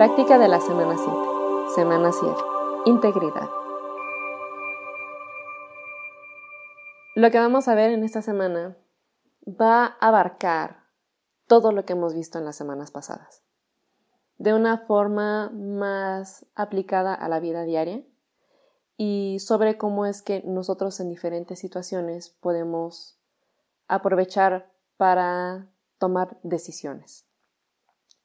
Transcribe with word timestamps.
Práctica 0.00 0.38
de 0.38 0.48
la 0.48 0.62
semana 0.62 0.96
7. 0.96 1.14
Semana 1.74 2.10
7. 2.10 2.34
Integridad. 2.86 3.50
Lo 7.14 7.30
que 7.30 7.38
vamos 7.38 7.68
a 7.68 7.74
ver 7.74 7.90
en 7.90 8.02
esta 8.02 8.22
semana 8.22 8.78
va 9.46 9.84
a 9.84 10.08
abarcar 10.08 10.84
todo 11.46 11.70
lo 11.70 11.84
que 11.84 11.92
hemos 11.92 12.14
visto 12.14 12.38
en 12.38 12.46
las 12.46 12.56
semanas 12.56 12.90
pasadas, 12.90 13.42
de 14.38 14.54
una 14.54 14.78
forma 14.78 15.50
más 15.50 16.46
aplicada 16.54 17.12
a 17.12 17.28
la 17.28 17.38
vida 17.38 17.64
diaria 17.64 18.02
y 18.96 19.36
sobre 19.40 19.76
cómo 19.76 20.06
es 20.06 20.22
que 20.22 20.42
nosotros 20.46 20.98
en 21.00 21.10
diferentes 21.10 21.58
situaciones 21.58 22.30
podemos 22.30 23.18
aprovechar 23.86 24.72
para 24.96 25.68
tomar 25.98 26.38
decisiones. 26.42 27.29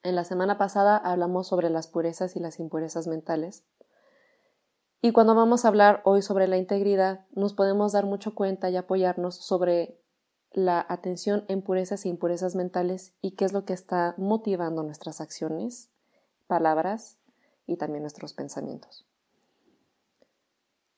En 0.06 0.16
la 0.16 0.24
semana 0.24 0.60
pasada 0.60 0.98
hablamos 0.98 1.48
sobre 1.48 1.72
las 1.72 1.88
purezas 1.88 2.36
y 2.36 2.40
las 2.40 2.60
impurezas 2.60 3.08
mentales. 3.08 3.66
Y 5.02 5.12
cuando 5.14 5.34
vamos 5.34 5.66
a 5.66 5.70
hablar 5.70 6.02
hoy 6.06 6.22
sobre 6.22 6.48
la 6.48 6.58
integridad, 6.58 7.26
nos 7.32 7.56
podemos 7.56 7.94
dar 7.94 8.06
mucho 8.06 8.36
cuenta 8.36 8.70
y 8.70 8.76
apoyarnos 8.76 9.34
sobre 9.34 10.00
la 10.52 10.86
atención 10.90 11.44
en 11.48 11.64
purezas 11.64 12.06
e 12.06 12.10
impurezas 12.10 12.54
mentales 12.54 13.16
y 13.20 13.32
qué 13.32 13.46
es 13.46 13.54
lo 13.54 13.66
que 13.66 13.74
está 13.74 14.14
motivando 14.20 14.84
nuestras 14.84 15.22
acciones, 15.22 15.90
palabras 16.46 17.18
y 17.66 17.78
también 17.78 18.04
nuestros 18.04 18.36
pensamientos. 18.36 19.08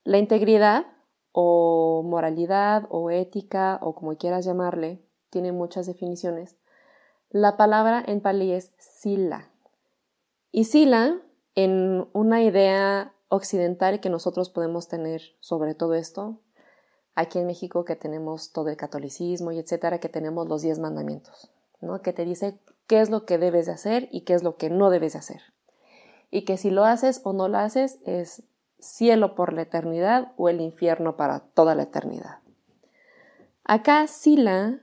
La 0.04 0.18
integridad 0.18 0.85
o 1.32 2.04
moralidad 2.04 2.85
o 2.90 3.10
ética 3.10 3.80
o 3.82 3.96
como 3.96 4.18
quieras 4.18 4.44
llamarle, 4.44 5.02
tiene 5.30 5.54
muchas 5.54 5.85
definiciones, 5.85 6.58
la 7.30 7.58
palabra 7.58 8.04
en 8.05 8.22
palí 8.22 8.52
es 8.52 8.73
sila. 8.77 9.49
Y 10.52 10.66
sila, 10.66 11.22
en 11.55 12.08
una 12.13 12.41
idea 12.43 13.13
occidental 13.29 13.99
que 13.99 14.10
nosotros 14.10 14.49
podemos 14.49 14.88
tener 14.88 15.21
sobre 15.40 15.76
todo 15.76 15.93
esto, 15.93 16.40
aquí 17.15 17.40
en 17.40 17.48
México 17.48 17.84
que 17.84 17.96
tenemos 17.96 18.52
todo 18.54 18.70
el 18.70 18.77
catolicismo 18.77 19.52
y 19.52 19.60
etcétera, 19.60 19.99
que 19.99 20.07
tenemos 20.07 20.48
los 20.48 20.62
diez 20.62 20.79
mandamientos, 20.79 21.52
¿no? 21.82 22.02
Que 22.02 22.13
te 22.13 22.26
dice 22.26 22.60
qué 22.85 23.02
es 23.02 23.10
lo 23.10 23.26
que 23.26 23.37
debes 23.37 23.65
de 23.65 23.71
hacer 23.74 24.07
y 24.12 24.21
qué 24.21 24.34
es 24.34 24.43
lo 24.43 24.55
que 24.55 24.70
no 24.70 24.90
debes 24.90 25.13
de 25.13 25.20
hacer. 25.20 25.41
Y 26.30 26.46
que 26.46 26.57
si 26.57 26.70
lo 26.70 26.85
haces 26.85 27.21
o 27.24 27.34
no 27.34 27.48
lo 27.48 27.57
haces 27.57 27.99
es 28.05 28.43
cielo 28.80 29.34
por 29.34 29.54
la 29.54 29.63
eternidad 29.63 30.34
o 30.37 30.49
el 30.49 30.62
infierno 30.62 31.18
para 31.18 31.40
toda 31.40 31.74
la 31.74 31.84
eternidad. 31.84 32.40
Acá 33.63 34.05
sila, 34.07 34.80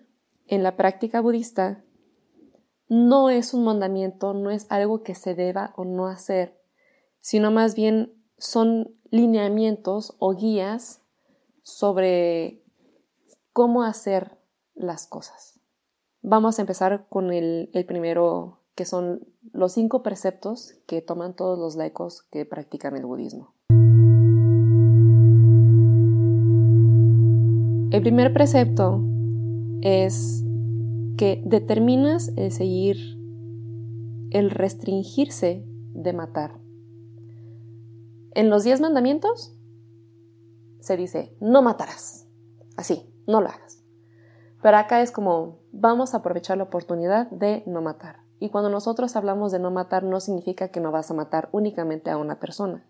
en 0.47 0.63
la 0.63 0.77
práctica 0.77 1.21
budista, 1.21 1.84
no 2.89 3.31
es 3.31 3.55
un 3.55 3.65
mandamiento, 3.65 4.35
no 4.35 4.51
es 4.51 4.67
algo 4.71 5.03
que 5.03 5.15
se 5.15 5.35
deba 5.35 5.73
o 5.77 5.85
no 5.85 6.07
hacer, 6.07 6.61
sino 7.21 7.51
más 7.51 7.75
bien 7.75 8.13
son 8.39 8.95
lineamientos 9.11 10.15
o 10.19 10.35
guías 10.35 11.01
sobre 11.63 12.63
cómo 13.53 13.83
hacer 13.83 14.37
las 14.75 15.07
cosas. 15.07 15.61
Vamos 16.23 16.59
a 16.59 16.63
empezar 16.63 17.07
con 17.09 17.33
el, 17.33 17.71
primero, 17.87 18.61
que 18.75 18.85
son 18.85 19.27
los 19.53 19.73
cinco 19.73 20.03
preceptos 20.03 20.75
que 20.87 21.01
toman 21.01 21.35
todos 21.35 21.59
los 21.59 21.77
laicos 21.77 22.23
que 22.31 22.45
practican 22.45 22.97
el 22.97 23.07
budismo. 23.07 23.55
El 27.91 28.03
primer 28.03 28.33
precepto 28.33 29.01
es 29.83 30.45
que 31.17 31.43
determinas 31.45 32.33
el 32.37 32.51
seguir, 32.51 32.97
el 34.31 34.51
restringirse 34.51 35.65
de 35.67 36.13
matar. 36.13 36.61
En 38.33 38.51
los 38.51 38.65
diez 38.65 38.81
mandamientos 38.81 39.57
se 40.81 40.97
dice, 40.97 41.37
no 41.41 41.63
matarás. 41.63 42.29
Así, 42.77 43.15
no 43.27 43.41
lo 43.41 43.49
hagas. 43.49 43.83
Pero 44.61 44.77
acá 44.77 45.01
es 45.03 45.13
como, 45.13 45.61
vamos 45.73 46.15
a 46.15 46.19
aprovechar 46.19 46.59
la 46.59 46.65
oportunidad 46.65 47.31
de 47.31 47.63
no 47.67 47.81
matar. 47.81 48.25
Y 48.41 48.51
cuando 48.51 48.71
nosotros 48.71 49.15
hablamos 49.17 49.53
de 49.53 49.61
no 49.61 49.71
matar, 49.71 50.03
no 50.03 50.21
significa 50.21 50.69
que 50.69 50.81
no 50.81 50.91
vas 50.91 51.11
a 51.11 51.15
matar 51.15 51.49
únicamente 51.53 52.11
a 52.11 52.19
una 52.19 52.41
persona. 52.41 52.87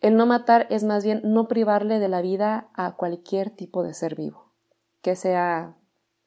El 0.00 0.16
no 0.16 0.26
matar 0.26 0.66
es 0.70 0.84
más 0.84 1.04
bien 1.04 1.22
no 1.24 1.48
privarle 1.48 1.98
de 1.98 2.08
la 2.08 2.20
vida 2.20 2.70
a 2.74 2.96
cualquier 2.96 3.50
tipo 3.50 3.82
de 3.82 3.94
ser 3.94 4.14
vivo, 4.14 4.52
que 5.00 5.16
sea 5.16 5.77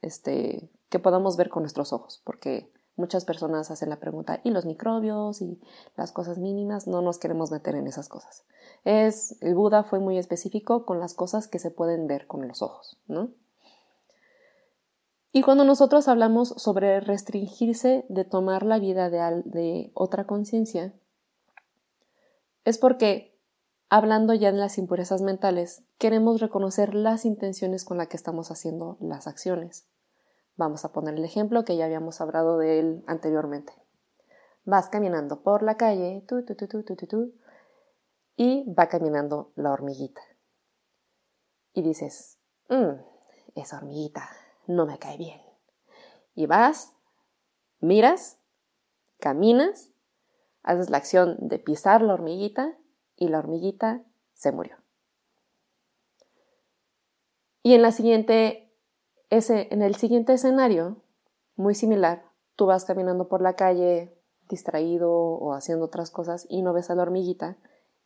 este, 0.02 0.70
que 0.90 1.00
podamos 1.00 1.38
ver 1.38 1.50
con 1.50 1.64
nuestros 1.64 1.94
ojos, 1.94 2.22
porque 2.24 2.72
muchas 2.96 3.26
personas 3.26 3.72
hacen 3.72 3.90
la 3.90 4.00
pregunta, 4.00 4.42
¿y 4.44 4.52
los 4.52 4.66
microbios 4.66 5.42
y 5.42 5.60
las 5.96 6.12
cosas 6.12 6.38
mínimas? 6.38 6.88
No 6.88 7.02
nos 7.02 7.18
queremos 7.18 7.52
meter 7.52 7.76
en 7.76 7.88
esas 7.88 8.10
cosas. 8.10 8.44
Es, 8.84 9.42
el 9.42 9.56
Buda 9.56 9.84
fue 9.84 10.00
muy 10.00 10.18
específico 10.18 10.86
con 10.86 11.00
las 11.00 11.14
cosas 11.14 11.48
que 11.48 11.60
se 11.60 11.72
pueden 11.72 12.08
ver 12.08 12.28
con 12.28 12.48
los 12.48 12.62
ojos, 12.62 12.98
¿no? 13.08 13.30
Y 15.34 15.44
cuando 15.44 15.64
nosotros 15.64 16.10
hablamos 16.10 16.50
sobre 16.50 17.00
restringirse 17.00 18.06
de 18.10 18.26
tomar 18.26 18.64
la 18.64 18.80
vida 18.80 19.10
de, 19.10 19.42
de 19.46 19.92
otra 19.94 20.26
conciencia, 20.26 20.94
es 22.66 22.78
porque, 22.78 23.31
hablando 23.92 24.34
ya 24.34 24.54
de 24.54 24.58
las 24.58 24.78
impurezas 24.78 25.22
mentales, 25.22 25.84
queremos 25.98 26.40
reconocer 26.40 26.96
las 26.96 27.26
intenciones 27.26 27.84
con 27.84 27.98
las 27.98 28.08
que 28.08 28.16
estamos 28.16 28.50
haciendo 28.50 28.98
las 29.02 29.28
acciones. 29.28 29.86
Vamos 30.56 30.86
a 30.86 30.94
poner 30.94 31.16
el 31.16 31.26
ejemplo 31.26 31.66
que 31.66 31.76
ya 31.76 31.86
habíamos 31.86 32.22
hablado 32.22 32.58
de 32.58 32.80
él 32.80 33.04
anteriormente. 33.06 33.74
Vas 34.64 34.88
caminando 34.88 35.44
por 35.44 35.62
la 35.62 35.76
calle, 35.76 36.24
tu, 36.26 36.46
tu, 36.46 36.56
tu, 36.56 37.34
y 38.38 38.74
va 38.74 38.88
caminando 38.88 39.52
la 39.56 39.74
hormiguita. 39.74 40.22
Y 41.74 41.82
dices, 41.82 42.40
mmm, 42.70 42.96
esa 43.56 43.76
hormiguita 43.76 44.30
no 44.68 44.86
me 44.86 45.00
cae 45.00 45.18
bien. 45.18 45.42
Y 46.34 46.46
vas, 46.46 46.94
miras, 47.82 48.40
caminas, 49.20 49.92
haces 50.64 50.90
la 50.90 50.96
acción 50.96 51.36
de 51.42 51.60
pisar 51.60 52.02
la 52.02 52.14
hormiguita 52.14 52.78
y 53.22 53.28
la 53.28 53.38
hormiguita 53.38 54.04
se 54.34 54.52
murió. 54.52 54.78
Y 57.62 57.76
en 57.76 57.84
la 57.84 57.92
siguiente 57.92 58.74
en 59.30 59.82
el 59.82 59.96
siguiente 59.96 60.34
escenario, 60.34 61.04
muy 61.56 61.76
similar, 61.76 62.26
tú 62.56 62.66
vas 62.66 62.84
caminando 62.84 63.30
por 63.30 63.42
la 63.42 63.56
calle 63.56 64.18
distraído 64.50 65.14
o 65.14 65.54
haciendo 65.54 65.86
otras 65.86 66.10
cosas 66.10 66.48
y 66.50 66.64
no 66.64 66.74
ves 66.74 66.90
a 66.90 66.96
la 66.96 67.04
hormiguita 67.04 67.58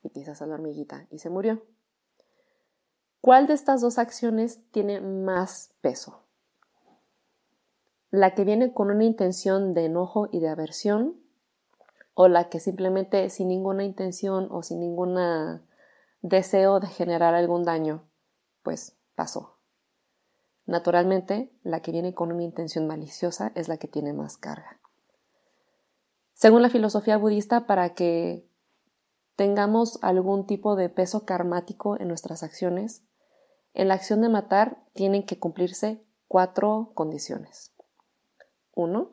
y 0.03 0.09
pisas 0.09 0.41
a 0.41 0.47
la 0.47 0.55
hormiguita 0.55 1.07
y 1.09 1.19
se 1.19 1.29
murió. 1.29 1.63
¿Cuál 3.21 3.47
de 3.47 3.53
estas 3.53 3.79
dos 3.79 3.97
acciones 3.97 4.69
tiene 4.71 4.99
más 4.99 5.73
peso? 5.81 6.25
¿La 8.11 8.35
que 8.35 8.43
viene 8.43 8.73
con 8.73 8.91
una 8.91 9.05
intención 9.05 9.73
de 9.73 9.85
enojo 9.85 10.27
y 10.31 10.41
de 10.41 10.49
aversión? 10.49 11.24
¿O 12.15 12.27
la 12.27 12.49
que 12.49 12.59
simplemente 12.59 13.29
sin 13.29 13.49
ninguna 13.49 13.83
intención 13.83 14.47
o 14.49 14.63
sin 14.63 14.79
ningún 14.79 15.17
deseo 16.21 16.79
de 16.79 16.87
generar 16.87 17.35
algún 17.35 17.63
daño, 17.63 18.09
pues 18.63 18.97
pasó? 19.15 19.59
Naturalmente, 20.65 21.51
la 21.61 21.81
que 21.81 21.91
viene 21.91 22.15
con 22.15 22.31
una 22.31 22.43
intención 22.43 22.87
maliciosa 22.87 23.51
es 23.53 23.67
la 23.67 23.77
que 23.77 23.87
tiene 23.87 24.13
más 24.13 24.37
carga. 24.37 24.79
Según 26.33 26.61
la 26.61 26.69
filosofía 26.69 27.17
budista, 27.17 27.67
para 27.67 27.93
que 27.93 28.49
tengamos 29.35 29.99
algún 30.01 30.47
tipo 30.47 30.75
de 30.75 30.89
peso 30.89 31.25
karmático 31.25 31.99
en 31.99 32.07
nuestras 32.07 32.43
acciones, 32.43 33.03
en 33.73 33.89
la 33.89 33.95
acción 33.95 34.21
de 34.21 34.29
matar 34.29 34.85
tienen 34.93 35.25
que 35.25 35.37
cumplirse 35.37 36.01
cuatro 36.27 36.91
condiciones. 36.95 37.73
Uno, 38.73 39.11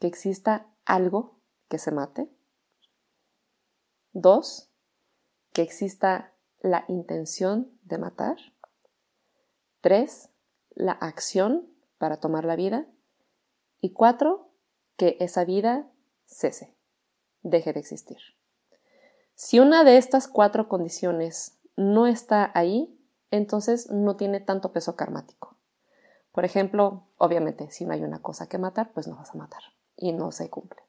que 0.00 0.08
exista 0.08 0.66
algo 0.84 1.40
que 1.68 1.78
se 1.78 1.90
mate. 1.90 2.28
Dos, 4.12 4.70
que 5.52 5.62
exista 5.62 6.32
la 6.60 6.84
intención 6.88 7.78
de 7.82 7.98
matar. 7.98 8.36
Tres, 9.80 10.30
la 10.70 10.92
acción 10.92 11.68
para 11.98 12.18
tomar 12.18 12.44
la 12.44 12.56
vida. 12.56 12.86
Y 13.80 13.92
cuatro, 13.92 14.50
que 14.96 15.16
esa 15.20 15.44
vida 15.44 15.90
cese, 16.26 16.76
deje 17.42 17.72
de 17.72 17.80
existir. 17.80 18.18
Si 19.34 19.58
una 19.58 19.84
de 19.84 19.96
estas 19.96 20.28
cuatro 20.28 20.68
condiciones 20.68 21.58
no 21.76 22.06
está 22.06 22.50
ahí, 22.54 22.98
entonces 23.30 23.90
no 23.90 24.16
tiene 24.16 24.40
tanto 24.40 24.72
peso 24.72 24.94
karmático. 24.96 25.56
Por 26.32 26.44
ejemplo, 26.44 27.08
obviamente, 27.18 27.70
si 27.70 27.84
no 27.84 27.92
hay 27.92 28.02
una 28.02 28.22
cosa 28.22 28.48
que 28.48 28.58
matar, 28.58 28.92
pues 28.92 29.06
no 29.06 29.16
vas 29.16 29.30
a 29.30 29.38
matar 29.38 29.62
y 29.96 30.12
no 30.12 30.32
se 30.32 30.50
cumple. 30.50 30.82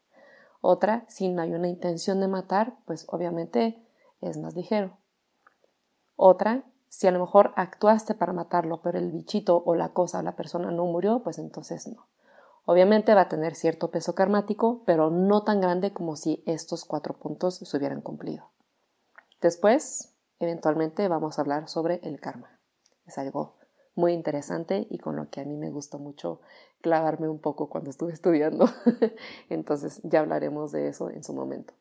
Otra, 0.68 1.06
si 1.08 1.30
no 1.30 1.44
hay 1.44 1.54
una 1.54 1.68
intención 1.68 2.20
de 2.20 2.28
matar, 2.28 2.76
pues 2.86 3.06
obviamente 3.10 3.88
es 4.20 4.36
más 4.40 4.56
ligero. 4.56 4.98
Otra, 6.16 6.64
si 6.90 7.06
a 7.06 7.12
lo 7.12 7.20
mejor 7.20 7.54
actuaste 7.56 8.16
para 8.16 8.34
matarlo, 8.34 8.82
pero 8.82 8.98
el 8.98 9.12
bichito 9.12 9.62
o 9.64 9.76
la 9.76 9.90
cosa 9.90 10.18
o 10.18 10.22
la 10.24 10.36
persona 10.36 10.72
no 10.72 10.86
murió, 10.86 11.22
pues 11.22 11.38
entonces 11.38 11.88
no. 11.88 12.08
Obviamente 12.66 13.14
va 13.14 13.22
a 13.22 13.30
tener 13.30 13.54
cierto 13.54 13.92
peso 13.92 14.16
karmático, 14.16 14.82
pero 14.88 15.12
no 15.12 15.44
tan 15.44 15.62
grande 15.62 15.94
como 15.94 16.16
si 16.16 16.42
estos 16.48 16.84
cuatro 16.84 17.14
puntos 17.14 17.58
se 17.58 17.78
hubieran 17.78 18.02
cumplido. 18.02 18.50
Después, 19.42 20.16
eventualmente 20.40 21.08
vamos 21.08 21.38
a 21.38 21.44
hablar 21.44 21.70
sobre 21.70 22.00
el 22.02 22.20
karma. 22.20 22.60
Es 23.06 23.20
algo 23.20 23.55
muy 23.96 24.14
interesante 24.14 24.88
y 24.90 24.98
con 25.00 25.16
lo 25.16 25.30
que 25.30 25.42
a 25.42 25.46
mí 25.46 25.56
me 25.58 25.70
gustó 25.70 26.00
mucho 26.00 26.42
clavarme 26.82 27.30
un 27.30 27.40
poco 27.40 27.70
cuando 27.70 27.90
estuve 27.90 28.14
estudiando. 28.14 28.70
Entonces 29.50 30.02
ya 30.04 30.20
hablaremos 30.20 30.72
de 30.72 30.90
eso 30.90 31.10
en 31.10 31.24
su 31.24 31.34
momento. 31.34 31.74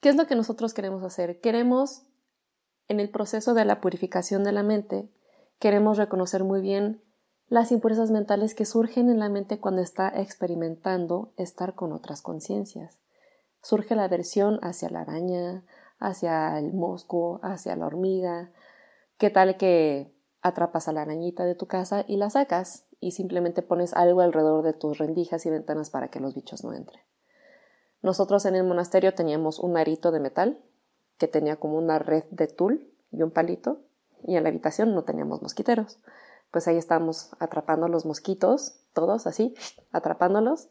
¿Qué 0.00 0.08
es 0.08 0.16
lo 0.16 0.26
que 0.26 0.34
nosotros 0.34 0.74
queremos 0.74 1.02
hacer? 1.02 1.40
Queremos, 1.40 2.06
en 2.88 3.00
el 3.00 3.10
proceso 3.10 3.54
de 3.54 3.64
la 3.64 3.80
purificación 3.80 4.44
de 4.44 4.52
la 4.52 4.62
mente, 4.62 5.10
queremos 5.58 5.98
reconocer 5.98 6.42
muy 6.42 6.60
bien 6.60 7.02
las 7.48 7.72
impurezas 7.72 8.10
mentales 8.10 8.54
que 8.54 8.64
surgen 8.64 9.10
en 9.10 9.18
la 9.18 9.28
mente 9.28 9.60
cuando 9.60 9.82
está 9.82 10.08
experimentando 10.08 11.32
estar 11.36 11.74
con 11.74 11.92
otras 11.92 12.22
conciencias. 12.22 12.98
Surge 13.60 13.94
la 13.94 14.04
aversión 14.04 14.58
hacia 14.62 14.88
la 14.88 15.02
araña, 15.02 15.64
hacia 15.98 16.58
el 16.58 16.72
mosco, 16.72 17.40
hacia 17.42 17.76
la 17.76 17.86
hormiga. 17.86 18.52
¿Qué 19.20 19.30
tal 19.30 19.58
que 19.58 20.12
atrapas 20.42 20.88
a 20.88 20.92
la 20.92 21.02
arañita 21.02 21.44
de 21.44 21.54
tu 21.54 21.66
casa 21.66 22.04
y 22.08 22.16
la 22.16 22.30
sacas 22.30 22.86
y 22.98 23.12
simplemente 23.12 23.60
pones 23.60 23.92
algo 23.92 24.22
alrededor 24.22 24.64
de 24.64 24.72
tus 24.72 24.96
rendijas 24.96 25.44
y 25.44 25.50
ventanas 25.50 25.90
para 25.90 26.08
que 26.08 26.20
los 26.20 26.34
bichos 26.34 26.64
no 26.64 26.72
entren? 26.72 27.02
Nosotros 28.00 28.46
en 28.46 28.56
el 28.56 28.64
monasterio 28.64 29.14
teníamos 29.14 29.58
un 29.58 29.76
arito 29.76 30.10
de 30.10 30.20
metal 30.20 30.58
que 31.18 31.28
tenía 31.28 31.56
como 31.56 31.76
una 31.76 31.98
red 31.98 32.24
de 32.30 32.46
tul 32.48 32.90
y 33.12 33.22
un 33.22 33.30
palito 33.30 33.82
y 34.24 34.36
en 34.36 34.42
la 34.42 34.48
habitación 34.48 34.94
no 34.94 35.04
teníamos 35.04 35.42
mosquiteros 35.42 35.98
pues 36.50 36.66
ahí 36.66 36.76
estábamos 36.76 37.30
atrapando 37.38 37.88
los 37.88 38.04
mosquitos, 38.06 38.80
todos 38.92 39.26
así, 39.26 39.54
atrapándolos. 39.92 40.68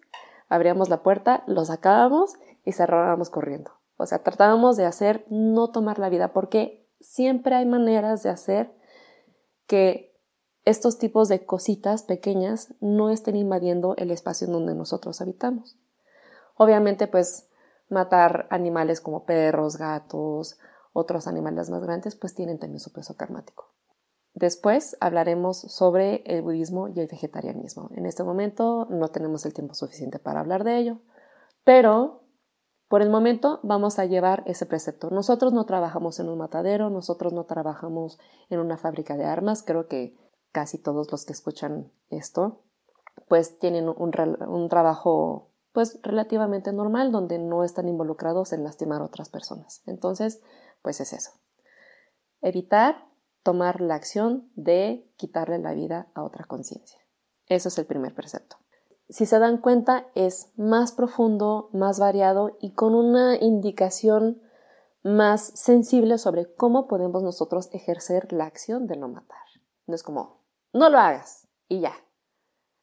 Abríamos 0.50 0.90
la 0.90 1.04
puerta, 1.04 1.44
los 1.48 1.68
sacábamos 1.68 2.34
y 2.66 2.74
cerrábamos 2.74 3.30
corriendo. 3.30 3.72
O 3.98 4.06
sea, 4.06 4.24
tratábamos 4.24 4.78
de 4.78 4.86
hacer 4.86 5.26
no 5.30 5.72
tomar 5.72 6.00
la 6.00 6.10
vida 6.10 6.34
porque 6.34 6.89
siempre 7.00 7.56
hay 7.56 7.66
maneras 7.66 8.24
de 8.24 8.30
hacer 8.30 8.74
que 9.68 10.10
estos 10.66 10.98
tipos 11.00 11.30
de 11.30 11.46
cositas 11.46 12.04
pequeñas 12.04 12.74
no 12.80 13.10
estén 13.10 13.36
invadiendo 13.36 13.96
el 13.98 14.12
espacio 14.12 14.48
en 14.48 14.54
donde 14.54 14.76
nosotros 14.76 15.22
habitamos. 15.22 15.78
Obviamente, 16.56 17.08
pues 17.08 17.50
matar 17.90 18.48
animales 18.50 19.02
como 19.02 19.26
perros, 19.26 19.78
gatos, 19.78 20.60
otros 20.94 21.28
animales 21.28 21.70
más 21.70 21.82
grandes, 21.82 22.16
pues 22.16 22.36
tienen 22.36 22.60
también 22.60 22.80
su 22.80 22.92
peso 22.92 23.16
karmático. 23.16 23.74
Después 24.34 24.96
hablaremos 25.00 25.58
sobre 25.58 26.24
el 26.26 26.42
budismo 26.42 26.88
y 26.88 27.00
el 27.00 27.08
vegetarianismo. 27.08 27.90
En 27.96 28.06
este 28.06 28.24
momento 28.24 28.88
no 28.90 29.10
tenemos 29.10 29.46
el 29.46 29.54
tiempo 29.54 29.74
suficiente 29.74 30.20
para 30.20 30.40
hablar 30.40 30.64
de 30.64 30.78
ello, 30.78 31.00
pero 31.64 32.24
por 32.90 33.02
el 33.04 33.10
momento 33.10 33.60
vamos 33.64 34.00
a 34.00 34.06
llevar 34.06 34.44
ese 34.48 34.66
precepto. 34.66 35.12
Nosotros 35.12 35.54
no 35.54 35.66
trabajamos 35.66 36.20
en 36.20 36.28
un 36.28 36.40
matadero, 36.40 36.90
nosotros 36.90 37.32
no 37.34 37.46
trabajamos 37.46 38.20
en 38.50 38.60
una 38.60 38.78
fábrica 38.78 39.16
de 39.16 39.26
armas, 39.26 39.64
creo 39.64 39.88
que 39.88 40.18
casi 40.52 40.80
todos 40.80 41.12
los 41.12 41.26
que 41.26 41.34
escuchan 41.34 41.92
esto 42.10 42.64
pues 43.28 43.60
tienen 43.60 43.88
un, 43.88 44.70
trabajo 44.70 45.52
pues 45.72 46.00
relativamente 46.02 46.74
normal 46.74 47.12
donde 47.12 47.38
no 47.38 47.64
están 47.64 47.88
involucrados 47.88 48.54
en 48.54 48.64
lastimar 48.64 49.02
a 49.02 49.06
otras 49.06 49.30
personas. 49.30 49.84
Entonces, 49.86 50.42
pues 50.82 51.00
es 51.00 51.14
eso. 51.14 51.32
Evitar 52.42 53.06
tomar 53.44 53.82
la 53.82 53.96
acción 53.96 54.50
de 54.56 55.08
quitarle 55.16 55.60
la 55.60 55.74
vida 55.74 56.08
a 56.16 56.24
otra 56.24 56.46
conciencia. 56.46 57.00
Eso 57.46 57.68
es 57.68 57.78
el 57.78 57.86
primer 57.86 58.16
precepto. 58.16 58.58
Si 59.10 59.26
se 59.26 59.40
dan 59.40 59.58
cuenta, 59.58 60.06
es 60.14 60.54
más 60.56 60.92
profundo, 60.92 61.70
más 61.74 62.00
variado 62.00 62.56
y 62.62 62.74
con 62.74 62.94
una 62.94 63.38
indicación 63.38 64.40
más 65.02 65.42
sensible 65.56 66.20
sobre 66.20 66.54
cómo 66.54 66.88
podemos 66.88 67.24
nosotros 67.24 67.70
ejercer 67.74 68.32
la 68.32 68.46
acción 68.46 68.86
de 68.86 68.98
no 68.98 69.08
matar. 69.08 69.42
No 69.88 69.96
es 69.96 70.04
como, 70.04 70.44
no 70.74 70.92
lo 70.92 71.00
hagas 71.00 71.48
y 71.68 71.80
ya. 71.80 71.94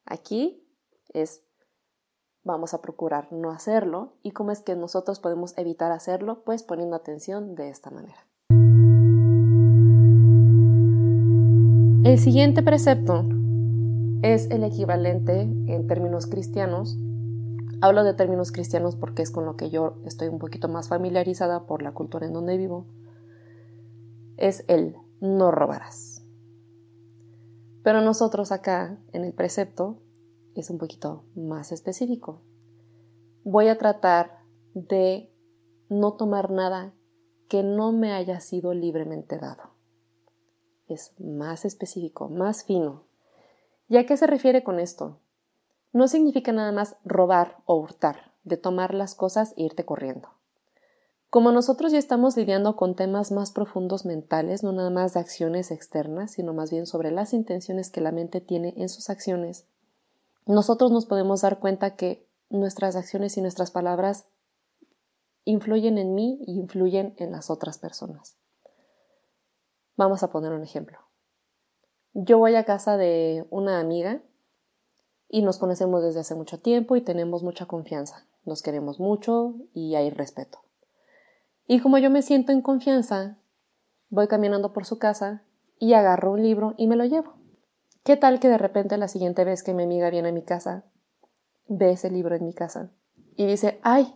Aquí 0.05 0.67
es, 1.13 1.45
vamos 2.43 2.73
a 2.73 2.81
procurar 2.81 3.31
no 3.31 3.49
hacerlo 3.49 4.17
y 4.21 4.31
cómo 4.31 4.51
es 4.51 4.61
que 4.61 4.75
nosotros 4.75 5.21
podemos 5.21 5.57
evitar 5.57 5.93
hacerlo, 5.93 6.43
pues 6.43 6.61
poniendo 6.61 6.97
atención 6.97 7.55
de 7.55 7.69
esta 7.69 7.89
manera. 7.89 8.27
El 12.03 12.19
siguiente 12.19 12.63
precepto 12.63 13.23
es 14.21 14.49
el 14.49 14.63
equivalente 14.63 15.41
en 15.41 15.87
términos 15.87 16.27
cristianos. 16.27 16.97
Hablo 17.81 18.03
de 18.03 18.13
términos 18.13 18.51
cristianos 18.51 18.95
porque 18.95 19.21
es 19.21 19.31
con 19.31 19.45
lo 19.45 19.55
que 19.55 19.69
yo 19.69 19.97
estoy 20.05 20.27
un 20.27 20.39
poquito 20.39 20.67
más 20.67 20.89
familiarizada 20.89 21.65
por 21.65 21.81
la 21.81 21.93
cultura 21.93 22.25
en 22.25 22.33
donde 22.33 22.57
vivo. 22.57 22.87
Es 24.37 24.65
el 24.67 24.95
no 25.21 25.51
robarás. 25.51 26.25
Pero 27.83 28.01
nosotros 28.01 28.51
acá 28.51 28.99
en 29.13 29.23
el 29.23 29.33
precepto 29.33 30.01
es 30.55 30.69
un 30.69 30.77
poquito 30.77 31.23
más 31.35 31.71
específico. 31.71 32.41
Voy 33.43 33.67
a 33.67 33.77
tratar 33.77 34.39
de 34.73 35.31
no 35.89 36.13
tomar 36.13 36.51
nada 36.51 36.93
que 37.47 37.63
no 37.63 37.91
me 37.91 38.11
haya 38.11 38.39
sido 38.39 38.73
libremente 38.73 39.37
dado 39.37 39.77
es 40.87 41.13
más 41.19 41.65
específico, 41.65 42.29
más 42.29 42.63
fino. 42.63 43.06
¿Y 43.89 43.97
a 43.97 44.05
qué 44.05 44.17
se 44.17 44.27
refiere 44.27 44.63
con 44.63 44.79
esto? 44.79 45.19
No 45.93 46.07
significa 46.07 46.51
nada 46.51 46.71
más 46.71 46.95
robar 47.05 47.57
o 47.65 47.75
hurtar, 47.75 48.33
de 48.43 48.57
tomar 48.57 48.93
las 48.93 49.15
cosas 49.15 49.53
e 49.55 49.63
irte 49.63 49.85
corriendo. 49.85 50.29
Como 51.29 51.51
nosotros 51.51 51.91
ya 51.91 51.97
estamos 51.97 52.37
lidiando 52.37 52.75
con 52.75 52.95
temas 52.95 53.31
más 53.31 53.51
profundos 53.51 54.05
mentales, 54.05 54.63
no 54.63 54.71
nada 54.71 54.89
más 54.89 55.13
de 55.13 55.19
acciones 55.19 55.71
externas, 55.71 56.31
sino 56.31 56.53
más 56.53 56.71
bien 56.71 56.85
sobre 56.85 57.11
las 57.11 57.33
intenciones 57.33 57.89
que 57.89 58.01
la 58.01 58.11
mente 58.11 58.41
tiene 58.41 58.73
en 58.77 58.89
sus 58.89 59.09
acciones, 59.09 59.65
nosotros 60.45 60.91
nos 60.91 61.05
podemos 61.05 61.41
dar 61.41 61.59
cuenta 61.59 61.95
que 61.95 62.25
nuestras 62.49 62.95
acciones 62.95 63.37
y 63.37 63.41
nuestras 63.41 63.71
palabras 63.71 64.25
influyen 65.43 65.97
en 65.97 66.15
mí 66.15 66.39
y 66.45 66.59
influyen 66.59 67.13
en 67.17 67.31
las 67.31 67.49
otras 67.49 67.77
personas. 67.77 68.37
Vamos 69.97 70.23
a 70.23 70.29
poner 70.29 70.53
un 70.53 70.63
ejemplo. 70.63 71.06
Yo 72.19 72.39
voy 72.39 72.55
a 72.55 72.63
casa 72.63 72.97
de 72.97 73.45
una 73.51 73.79
amiga 73.79 74.23
y 75.29 75.43
nos 75.43 75.59
conocemos 75.59 76.01
desde 76.01 76.21
hace 76.21 76.33
mucho 76.33 76.59
tiempo 76.59 76.95
y 76.95 77.01
tenemos 77.01 77.43
mucha 77.43 77.67
confianza. 77.67 78.25
Nos 78.43 78.63
queremos 78.63 78.99
mucho 78.99 79.53
y 79.75 79.93
hay 79.93 80.09
respeto. 80.09 80.57
Y 81.67 81.79
como 81.79 81.99
yo 81.99 82.09
me 82.09 82.23
siento 82.23 82.51
en 82.51 82.63
confianza, 82.63 83.37
voy 84.09 84.27
caminando 84.27 84.73
por 84.73 84.85
su 84.87 84.97
casa 84.97 85.43
y 85.77 85.93
agarro 85.93 86.31
un 86.31 86.41
libro 86.41 86.73
y 86.75 86.87
me 86.87 86.95
lo 86.95 87.05
llevo. 87.05 87.35
¿Qué 88.03 88.17
tal 88.17 88.39
que 88.39 88.49
de 88.49 88.57
repente 88.57 88.97
la 88.97 89.09
siguiente 89.09 89.43
vez 89.43 89.61
que 89.61 89.75
mi 89.75 89.83
amiga 89.83 90.09
viene 90.09 90.29
a 90.29 90.33
mi 90.33 90.41
casa, 90.41 90.85
ve 91.67 91.91
ese 91.91 92.09
libro 92.09 92.35
en 92.35 92.45
mi 92.45 92.53
casa 92.53 92.89
y 93.35 93.45
dice, 93.45 93.79
ay, 93.83 94.15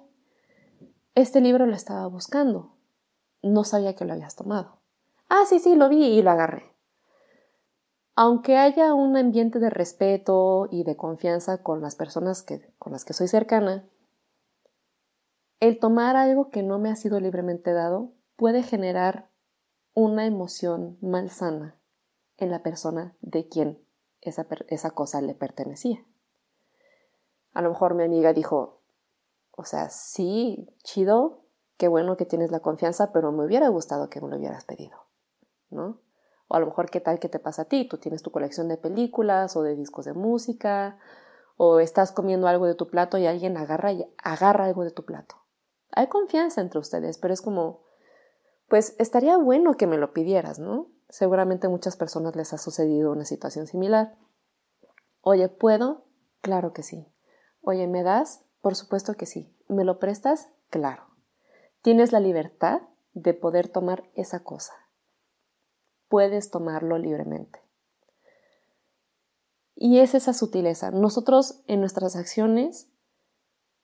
este 1.13 1.39
libro 1.39 1.67
lo 1.67 1.75
estaba 1.75 2.07
buscando, 2.07 2.77
no 3.43 3.63
sabía 3.63 3.95
que 3.95 4.05
lo 4.05 4.13
habías 4.13 4.35
tomado. 4.35 4.79
Ah, 5.29 5.43
sí, 5.47 5.59
sí, 5.59 5.75
lo 5.75 5.87
vi 5.87 6.03
y 6.03 6.23
lo 6.23 6.31
agarré. 6.31 6.70
Aunque 8.15 8.57
haya 8.57 8.93
un 8.93 9.15
ambiente 9.15 9.59
de 9.59 9.69
respeto 9.69 10.67
y 10.69 10.83
de 10.83 10.97
confianza 10.97 11.63
con 11.63 11.81
las 11.81 11.95
personas 11.95 12.43
que, 12.43 12.73
con 12.77 12.91
las 12.91 13.05
que 13.05 13.13
soy 13.13 13.27
cercana, 13.27 13.87
el 15.59 15.79
tomar 15.79 16.15
algo 16.15 16.49
que 16.49 16.63
no 16.63 16.79
me 16.79 16.89
ha 16.89 16.95
sido 16.95 17.19
libremente 17.19 17.71
dado 17.71 18.11
puede 18.35 18.63
generar 18.63 19.29
una 19.93 20.25
emoción 20.25 20.97
malsana 21.01 21.75
en 22.37 22.49
la 22.49 22.63
persona 22.63 23.15
de 23.21 23.47
quien 23.47 23.79
esa, 24.21 24.47
esa 24.67 24.91
cosa 24.91 25.21
le 25.21 25.35
pertenecía. 25.35 26.03
A 27.53 27.61
lo 27.61 27.69
mejor 27.69 27.93
mi 27.93 28.03
amiga 28.03 28.33
dijo, 28.33 28.81
o 29.51 29.65
sea, 29.65 29.89
sí, 29.89 30.69
chido, 30.83 31.43
qué 31.77 31.87
bueno 31.87 32.17
que 32.17 32.25
tienes 32.25 32.51
la 32.51 32.61
confianza, 32.61 33.11
pero 33.11 33.31
me 33.31 33.45
hubiera 33.45 33.67
gustado 33.69 34.09
que 34.09 34.21
me 34.21 34.29
lo 34.29 34.37
hubieras 34.37 34.65
pedido. 34.65 34.97
¿no? 35.69 35.99
O 36.51 36.55
a 36.55 36.59
lo 36.59 36.65
mejor, 36.65 36.89
¿qué 36.89 36.99
tal 36.99 37.17
que 37.17 37.29
te 37.29 37.39
pasa 37.39 37.61
a 37.61 37.65
ti? 37.65 37.87
Tú 37.87 37.97
tienes 37.97 38.23
tu 38.23 38.31
colección 38.31 38.67
de 38.67 38.75
películas 38.75 39.55
o 39.55 39.63
de 39.63 39.73
discos 39.73 40.03
de 40.03 40.11
música, 40.11 40.99
o 41.55 41.79
estás 41.79 42.11
comiendo 42.11 42.49
algo 42.49 42.65
de 42.65 42.75
tu 42.75 42.89
plato 42.89 43.17
y 43.17 43.25
alguien 43.25 43.55
agarra, 43.55 43.91
agarra 44.21 44.65
algo 44.65 44.83
de 44.83 44.91
tu 44.91 45.05
plato. 45.05 45.35
Hay 45.93 46.07
confianza 46.07 46.59
entre 46.59 46.81
ustedes, 46.81 47.17
pero 47.19 47.33
es 47.33 47.41
como, 47.41 47.85
pues 48.67 48.97
estaría 48.99 49.37
bueno 49.37 49.75
que 49.75 49.87
me 49.87 49.97
lo 49.97 50.11
pidieras, 50.11 50.59
¿no? 50.59 50.89
Seguramente 51.07 51.67
a 51.67 51.69
muchas 51.69 51.95
personas 51.95 52.35
les 52.35 52.51
ha 52.51 52.57
sucedido 52.57 53.13
una 53.13 53.23
situación 53.23 53.65
similar. 53.65 54.17
Oye, 55.21 55.47
¿puedo? 55.47 56.03
Claro 56.41 56.73
que 56.73 56.83
sí. 56.83 57.07
Oye, 57.61 57.87
¿me 57.87 58.03
das? 58.03 58.43
Por 58.59 58.75
supuesto 58.75 59.13
que 59.13 59.25
sí. 59.25 59.55
¿Me 59.69 59.85
lo 59.85 59.99
prestas? 59.99 60.49
Claro. 60.69 61.03
Tienes 61.81 62.11
la 62.11 62.19
libertad 62.19 62.81
de 63.13 63.33
poder 63.33 63.69
tomar 63.69 64.03
esa 64.15 64.43
cosa 64.43 64.80
puedes 66.11 66.51
tomarlo 66.51 66.97
libremente. 66.97 67.59
Y 69.75 69.99
es 69.99 70.13
esa 70.13 70.33
sutileza. 70.33 70.91
Nosotros 70.91 71.63
en 71.65 71.79
nuestras 71.79 72.15
acciones 72.15 72.89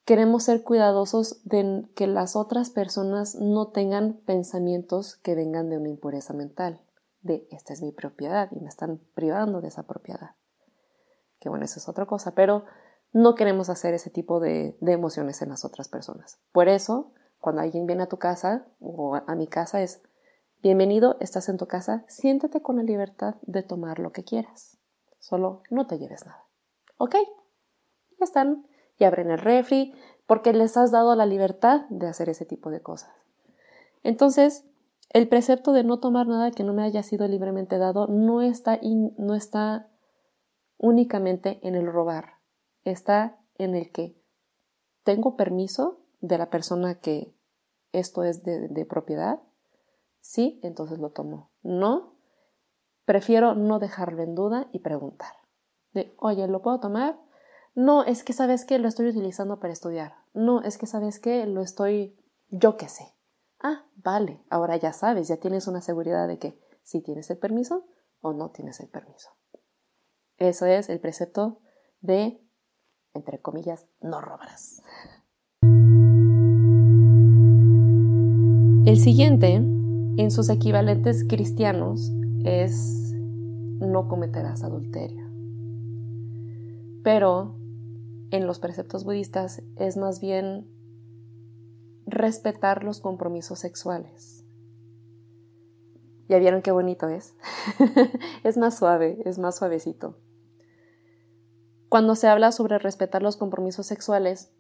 queremos 0.04 0.44
ser 0.44 0.64
cuidadosos 0.64 1.42
de 1.46 1.88
que 1.96 2.06
las 2.06 2.36
otras 2.36 2.70
personas 2.70 3.36
no 3.36 3.70
tengan 3.70 4.22
pensamientos 4.26 5.16
que 5.16 5.36
vengan 5.36 5.70
de 5.70 5.78
una 5.78 5.90
impureza 5.90 6.34
mental, 6.34 6.82
de 7.22 7.48
esta 7.50 7.74
es 7.74 7.82
mi 7.82 7.94
propiedad 7.94 8.50
y 8.52 8.60
me 8.60 8.68
están 8.68 9.00
privando 9.16 9.62
de 9.62 9.70
esa 9.70 9.84
propiedad. 9.84 10.36
Que 11.40 11.50
bueno, 11.50 11.64
eso 11.64 11.80
es 11.80 11.88
otra 11.88 12.06
cosa, 12.06 12.36
pero 12.36 12.66
no 13.14 13.36
queremos 13.36 13.70
hacer 13.70 13.94
ese 13.94 14.10
tipo 14.10 14.42
de, 14.42 14.78
de 14.82 14.92
emociones 14.92 15.42
en 15.42 15.50
las 15.50 15.64
otras 15.64 15.88
personas. 15.88 16.40
Por 16.52 16.68
eso, 16.68 17.14
cuando 17.40 17.62
alguien 17.62 17.88
viene 17.88 18.04
a 18.04 18.10
tu 18.10 18.18
casa 18.18 18.68
o 18.82 19.16
a 19.16 19.36
mi 19.36 19.48
casa 19.48 19.82
es, 19.82 20.02
bienvenido, 20.62 21.18
estás 21.20 21.50
en 21.50 21.58
tu 21.58 21.68
casa, 21.68 22.04
siéntate 22.08 22.62
con 22.62 22.78
la 22.78 22.84
libertad 22.84 23.36
de 23.44 23.64
tomar 23.64 24.00
lo 24.00 24.12
que 24.12 24.24
quieras. 24.24 24.78
Solo 25.20 25.62
no 25.70 25.88
te 25.88 25.98
lleves 25.98 26.26
nada. 26.26 26.46
¿Ok? 26.98 27.16
Ya 28.20 28.24
están. 28.24 28.68
Y 28.98 29.04
abren 29.04 29.30
el 29.30 29.38
refri 29.38 29.94
porque 30.26 30.54
les 30.54 30.76
has 30.76 30.92
dado 30.92 31.16
la 31.16 31.26
libertad 31.26 31.86
de 31.90 32.08
hacer 32.08 32.30
ese 32.30 32.46
tipo 32.46 32.70
de 32.72 32.82
cosas. 32.82 33.12
Entonces, 34.04 34.66
el 35.10 35.28
precepto 35.28 35.72
de 35.72 35.84
no 35.84 36.00
tomar 36.00 36.28
nada 36.28 36.52
que 36.52 36.64
no 36.64 36.74
me 36.74 36.84
haya 36.84 37.04
sido 37.04 37.28
libremente 37.28 37.78
dado 37.78 38.08
no 38.08 38.42
está, 38.42 38.80
no 38.82 39.36
está 39.36 39.88
únicamente 40.78 41.60
en 41.62 41.76
el 41.76 41.92
robar, 41.92 42.34
está 42.84 43.38
en 43.58 43.76
el 43.76 43.92
que 43.92 44.16
tengo 45.04 45.38
permiso 45.38 46.00
de 46.22 46.38
la 46.38 46.50
persona 46.50 46.96
que 46.96 47.34
esto 47.94 48.24
es 48.24 48.44
de, 48.44 48.68
de 48.68 48.86
propiedad. 48.86 49.40
Sí, 50.22 50.60
entonces 50.64 51.00
lo 51.00 51.12
tomo. 51.12 51.52
No, 51.64 52.16
prefiero 53.06 53.56
no 53.56 53.80
dejarlo 53.80 54.24
en 54.24 54.36
duda 54.36 54.68
y 54.72 54.80
preguntar. 54.80 55.32
De, 55.94 56.14
oye, 56.18 56.48
¿lo 56.48 56.62
puedo 56.62 56.80
tomar? 56.80 57.18
No, 57.74 58.04
es 58.04 58.24
que 58.24 58.34
sabes 58.34 58.66
que 58.66 58.80
lo 58.80 58.88
estoy 58.88 59.08
utilizando 59.08 59.60
para 59.60 59.74
estudiar. 59.74 60.16
No, 60.34 60.62
es 60.62 60.78
que 60.78 60.88
sabes 60.88 61.20
que 61.20 61.46
lo 61.46 61.62
estoy, 61.62 62.18
yo 62.50 62.76
qué 62.76 62.90
sé. 62.90 63.14
Ah, 63.62 63.86
vale, 63.96 64.44
ahora 64.50 64.78
ya 64.78 64.94
sabes, 64.94 65.28
ya 65.28 65.38
tienes 65.38 65.68
una 65.68 65.82
seguridad 65.82 66.28
de 66.28 66.38
que 66.40 66.60
si 66.84 67.02
tienes 67.02 67.30
el 67.30 67.38
permiso 67.38 67.86
o 68.22 68.34
no 68.34 68.52
tienes 68.52 68.80
el 68.80 68.90
permiso. 68.90 69.30
Eso 70.38 70.66
es 70.66 70.90
el 70.90 71.00
precepto 71.00 71.62
de, 72.02 72.42
entre 73.14 73.42
comillas, 73.42 73.88
no 74.02 74.22
robarás. 74.22 74.82
El 78.86 79.00
siguiente, 79.00 79.62
en 80.18 80.32
sus 80.32 80.50
equivalentes 80.50 81.26
cristianos, 81.28 82.12
es 82.44 83.14
no 83.80 84.08
cometerás 84.08 84.64
adulterio. 84.64 85.28
Pero 87.04 87.56
en 88.32 88.48
los 88.48 88.60
preceptos 88.60 89.04
budistas 89.04 89.62
es 89.78 89.96
más 89.96 90.20
bien 90.20 90.68
respetar 92.06 92.84
los 92.84 93.00
compromisos 93.00 93.60
sexuales. 93.60 94.44
¿Ya 96.28 96.40
vieron 96.40 96.62
qué 96.62 96.72
bonito 96.72 97.08
es? 97.08 97.36
es 98.44 98.58
más 98.58 98.78
suave, 98.78 99.20
es 99.26 99.38
más 99.38 99.58
suavecito. 99.58 100.18
Cuando 101.90 102.16
se 102.16 102.28
habla 102.28 102.52
sobre 102.52 102.80
respetar 102.80 103.22
los 103.22 103.38
compromisos 103.38 103.86
sexuales, 103.86 104.52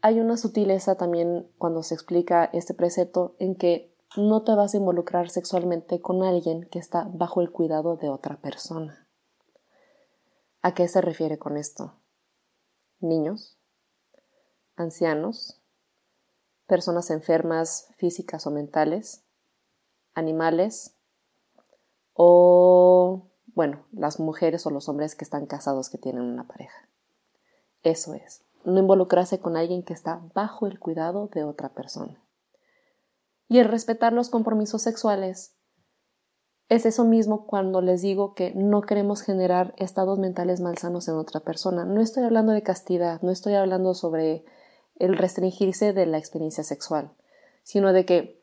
hay 0.00 0.20
una 0.20 0.36
sutileza 0.36 0.96
también 0.96 1.50
cuando 1.58 1.82
se 1.82 1.94
explica 1.94 2.44
este 2.44 2.72
precepto 2.72 3.36
en 3.38 3.56
que 3.56 3.93
no 4.16 4.42
te 4.42 4.54
vas 4.54 4.74
a 4.74 4.76
involucrar 4.76 5.28
sexualmente 5.30 6.00
con 6.00 6.22
alguien 6.22 6.68
que 6.70 6.78
está 6.78 7.08
bajo 7.12 7.40
el 7.40 7.50
cuidado 7.50 7.96
de 7.96 8.08
otra 8.08 8.40
persona. 8.40 9.08
¿A 10.62 10.74
qué 10.74 10.88
se 10.88 11.00
refiere 11.00 11.38
con 11.38 11.56
esto? 11.56 11.94
Niños, 13.00 13.58
ancianos, 14.76 15.60
personas 16.66 17.10
enfermas 17.10 17.88
físicas 17.98 18.46
o 18.46 18.50
mentales, 18.50 19.24
animales 20.14 20.96
o 22.12 23.28
bueno, 23.54 23.86
las 23.92 24.18
mujeres 24.18 24.66
o 24.66 24.70
los 24.70 24.88
hombres 24.88 25.14
que 25.14 25.24
están 25.24 25.46
casados 25.46 25.90
que 25.90 25.98
tienen 25.98 26.22
una 26.22 26.46
pareja. 26.46 26.88
Eso 27.82 28.14
es, 28.14 28.42
no 28.64 28.78
involucrarse 28.78 29.38
con 29.40 29.56
alguien 29.56 29.82
que 29.82 29.92
está 29.92 30.22
bajo 30.34 30.66
el 30.66 30.80
cuidado 30.80 31.28
de 31.28 31.44
otra 31.44 31.68
persona. 31.74 32.23
Y 33.48 33.58
el 33.58 33.68
respetar 33.68 34.12
los 34.12 34.30
compromisos 34.30 34.82
sexuales 34.82 35.54
es 36.68 36.86
eso 36.86 37.04
mismo 37.04 37.46
cuando 37.46 37.82
les 37.82 38.00
digo 38.00 38.34
que 38.34 38.52
no 38.54 38.80
queremos 38.80 39.22
generar 39.22 39.74
estados 39.76 40.18
mentales 40.18 40.60
malsanos 40.60 41.08
en 41.08 41.14
otra 41.14 41.40
persona. 41.40 41.84
No 41.84 42.00
estoy 42.00 42.24
hablando 42.24 42.52
de 42.52 42.62
castidad, 42.62 43.20
no 43.22 43.30
estoy 43.30 43.54
hablando 43.54 43.94
sobre 43.94 44.44
el 44.96 45.16
restringirse 45.16 45.92
de 45.92 46.06
la 46.06 46.18
experiencia 46.18 46.64
sexual, 46.64 47.12
sino 47.62 47.92
de 47.92 48.06
que 48.06 48.42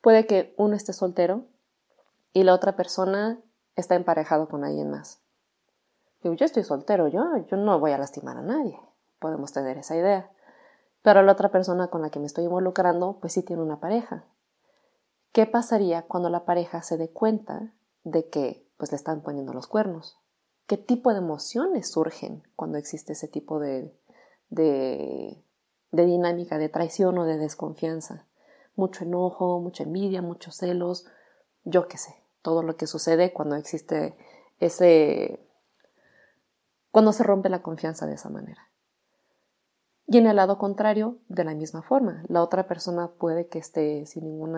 puede 0.00 0.26
que 0.26 0.54
uno 0.56 0.74
esté 0.74 0.92
soltero 0.92 1.44
y 2.32 2.44
la 2.44 2.54
otra 2.54 2.76
persona 2.76 3.40
está 3.76 3.94
emparejado 3.94 4.48
con 4.48 4.64
alguien 4.64 4.90
más. 4.90 5.20
Digo, 6.22 6.34
yo 6.34 6.46
estoy 6.46 6.62
soltero, 6.62 7.08
yo, 7.08 7.22
yo 7.50 7.56
no 7.56 7.78
voy 7.78 7.92
a 7.92 7.98
lastimar 7.98 8.36
a 8.36 8.42
nadie. 8.42 8.78
Podemos 9.18 9.52
tener 9.52 9.76
esa 9.78 9.96
idea. 9.96 10.30
Pero 11.02 11.22
la 11.22 11.32
otra 11.32 11.50
persona 11.50 11.88
con 11.88 12.02
la 12.02 12.10
que 12.10 12.20
me 12.20 12.26
estoy 12.26 12.44
involucrando, 12.44 13.18
pues 13.20 13.32
sí 13.32 13.42
tiene 13.42 13.62
una 13.62 13.80
pareja. 13.80 14.24
¿Qué 15.32 15.46
pasaría 15.46 16.02
cuando 16.02 16.30
la 16.30 16.44
pareja 16.44 16.82
se 16.82 16.96
dé 16.96 17.10
cuenta 17.10 17.72
de 18.04 18.28
que 18.28 18.66
pues 18.76 18.92
le 18.92 18.96
están 18.96 19.22
poniendo 19.22 19.52
los 19.52 19.66
cuernos? 19.66 20.18
¿Qué 20.66 20.76
tipo 20.76 21.12
de 21.12 21.18
emociones 21.18 21.90
surgen 21.90 22.42
cuando 22.56 22.78
existe 22.78 23.14
ese 23.14 23.28
tipo 23.28 23.58
de, 23.58 23.92
de, 24.48 25.42
de 25.90 26.04
dinámica 26.06 26.58
de 26.58 26.68
traición 26.68 27.18
o 27.18 27.24
de 27.24 27.38
desconfianza? 27.38 28.26
Mucho 28.76 29.04
enojo, 29.04 29.60
mucha 29.60 29.82
envidia, 29.82 30.22
muchos 30.22 30.56
celos, 30.56 31.06
yo 31.64 31.88
qué 31.88 31.98
sé 31.98 32.22
todo 32.42 32.62
lo 32.62 32.76
que 32.76 32.86
sucede 32.86 33.32
cuando 33.32 33.56
existe 33.56 34.16
ese... 34.58 35.48
cuando 36.90 37.12
se 37.12 37.22
rompe 37.22 37.48
la 37.48 37.62
confianza 37.62 38.06
de 38.06 38.14
esa 38.14 38.28
manera. 38.28 38.68
Y 40.06 40.18
en 40.18 40.26
el 40.26 40.36
lado 40.36 40.58
contrario, 40.58 41.18
de 41.28 41.44
la 41.44 41.54
misma 41.54 41.82
forma, 41.82 42.24
la 42.28 42.42
otra 42.42 42.66
persona 42.66 43.12
puede 43.18 43.48
que 43.48 43.58
esté 43.58 44.04
sin 44.06 44.24
ningún 44.24 44.56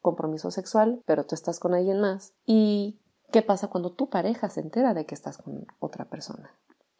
compromiso 0.00 0.50
sexual, 0.50 1.02
pero 1.04 1.26
tú 1.26 1.34
estás 1.34 1.58
con 1.58 1.74
alguien 1.74 2.00
más. 2.00 2.34
¿Y 2.46 3.00
qué 3.32 3.42
pasa 3.42 3.68
cuando 3.68 3.92
tu 3.92 4.08
pareja 4.08 4.48
se 4.48 4.60
entera 4.60 4.94
de 4.94 5.04
que 5.04 5.14
estás 5.14 5.38
con 5.38 5.66
otra 5.80 6.06
persona? 6.06 6.50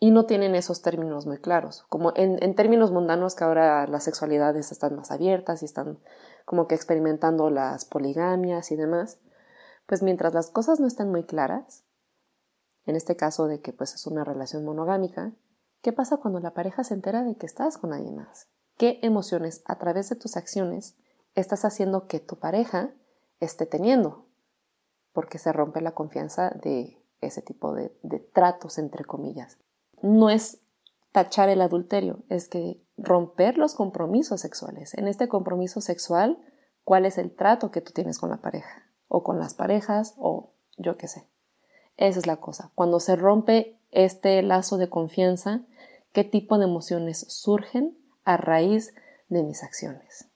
Y 0.01 0.11
no 0.11 0.27
tienen 0.27 0.55
esos 0.55 0.83
términos 0.83 1.27
muy 1.27 1.39
claros, 1.39 1.85
como 1.89 2.13
en, 2.15 2.43
en 2.43 2.55
términos 2.55 2.93
mundanos 2.93 3.35
que 3.35 3.45
ahora 3.45 3.87
las 3.87 4.05
sexualidades 4.05 4.71
están 4.71 4.95
más 4.95 5.11
abiertas 5.11 5.63
y 5.63 5.65
están 5.65 5.99
como 6.45 6.69
que 6.69 6.75
experimentando 6.75 7.51
las 7.51 7.85
poligamias 7.85 8.71
y 8.71 8.77
demás 8.77 9.19
pues 9.89 10.03
mientras 10.03 10.35
las 10.35 10.51
cosas 10.51 10.81
no 10.81 10.87
están 10.87 11.11
muy 11.11 11.25
claras, 11.25 11.83
en 12.85 12.95
este 12.95 13.17
caso 13.17 13.49
de 13.49 13.63
que 13.63 13.73
pues 13.73 13.95
es 13.95 14.07
una 14.07 14.23
relación 14.23 14.63
monogámica, 14.63 15.33
¿qué 15.83 15.93
pasa 15.93 16.19
cuando 16.19 16.41
la 16.41 16.55
pareja 16.55 16.85
se 16.85 16.95
entera 16.95 17.23
de 17.23 17.37
que 17.37 17.47
estás 17.47 17.79
con 17.79 17.93
alguien 17.93 18.17
más? 18.17 18.49
¿Qué 18.77 19.01
emociones 19.03 19.63
a 19.67 19.79
través 19.79 20.09
de 20.09 20.17
tus 20.17 20.37
acciones 20.37 20.97
estás 21.35 21.65
haciendo 21.65 22.07
que 22.07 22.21
tu 22.21 22.39
pareja 22.39 22.95
esté 23.41 23.67
teniendo? 23.67 24.27
Porque 25.13 25.39
se 25.39 25.53
rompe 25.53 25.81
la 25.81 25.95
confianza 25.95 26.51
de 26.51 27.03
ese 27.21 27.43
tipo 27.43 27.75
de, 27.75 27.97
de 28.03 28.21
tratos, 28.21 28.79
entre 28.79 29.05
comillas. 29.05 29.59
No 30.03 30.31
es 30.31 30.61
tachar 31.13 31.49
el 31.49 31.61
adulterio, 31.61 32.23
es 32.29 32.49
que 32.49 32.85
romper 32.97 33.59
los 33.59 33.75
compromisos 33.75 34.41
sexuales. 34.41 34.95
En 34.95 35.09
este 35.09 35.29
compromiso 35.29 35.81
sexual, 35.81 36.39
¿cuál 36.85 37.07
es 37.07 37.19
el 37.19 37.35
trato 37.35 37.71
que 37.71 37.81
tú 37.81 37.93
tienes 37.93 38.19
con 38.19 38.31
la 38.31 38.41
pareja? 38.41 38.89
o 39.09 39.23
con 39.23 39.39
las 39.39 39.55
parejas 39.55 40.15
o 40.19 40.53
yo 40.77 40.97
qué 40.97 41.09
sé. 41.09 41.27
Esa 41.97 42.21
es 42.21 42.27
la 42.27 42.37
cosa. 42.37 42.71
Cuando 42.75 43.01
se 43.01 43.17
rompe 43.17 43.78
este 43.91 44.43
lazo 44.43 44.77
de 44.77 44.89
confianza, 44.89 45.63
¿qué 46.13 46.25
tipo 46.25 46.59
de 46.59 46.65
emociones 46.65 47.25
surgen 47.29 47.97
a 48.25 48.37
raíz 48.37 48.95
de 49.29 49.43
mis 49.43 49.63
acciones? 49.63 50.29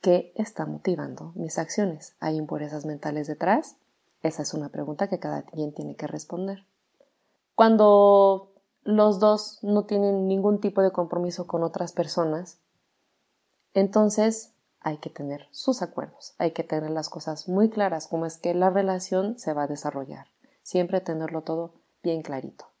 ¿Qué 0.00 0.32
está 0.36 0.66
motivando 0.66 1.32
mis 1.34 1.58
acciones? 1.58 2.16
¿Hay 2.20 2.36
impurezas 2.36 2.84
mentales 2.84 3.26
detrás? 3.26 3.76
Esa 4.22 4.42
es 4.42 4.54
una 4.54 4.68
pregunta 4.68 5.08
que 5.08 5.18
cada 5.18 5.42
quien 5.42 5.72
tiene 5.72 5.96
que 5.96 6.06
responder. 6.06 6.64
Cuando 7.54 8.52
los 8.82 9.20
dos 9.20 9.58
no 9.62 9.84
tienen 9.84 10.26
ningún 10.26 10.60
tipo 10.60 10.82
de 10.82 10.90
compromiso 10.90 11.46
con 11.46 11.62
otras 11.62 11.92
personas, 11.92 12.58
entonces 13.74 14.52
hay 14.80 14.98
que 14.98 15.10
tener 15.10 15.46
sus 15.52 15.82
acuerdos, 15.82 16.34
hay 16.38 16.50
que 16.50 16.64
tener 16.64 16.90
las 16.90 17.08
cosas 17.08 17.48
muy 17.48 17.70
claras, 17.70 18.08
como 18.08 18.26
es 18.26 18.36
que 18.38 18.54
la 18.54 18.70
relación 18.70 19.38
se 19.38 19.52
va 19.52 19.64
a 19.64 19.68
desarrollar. 19.68 20.26
Siempre 20.62 21.00
tenerlo 21.00 21.42
todo 21.42 21.74
bien 22.02 22.22
clarito. 22.22 22.71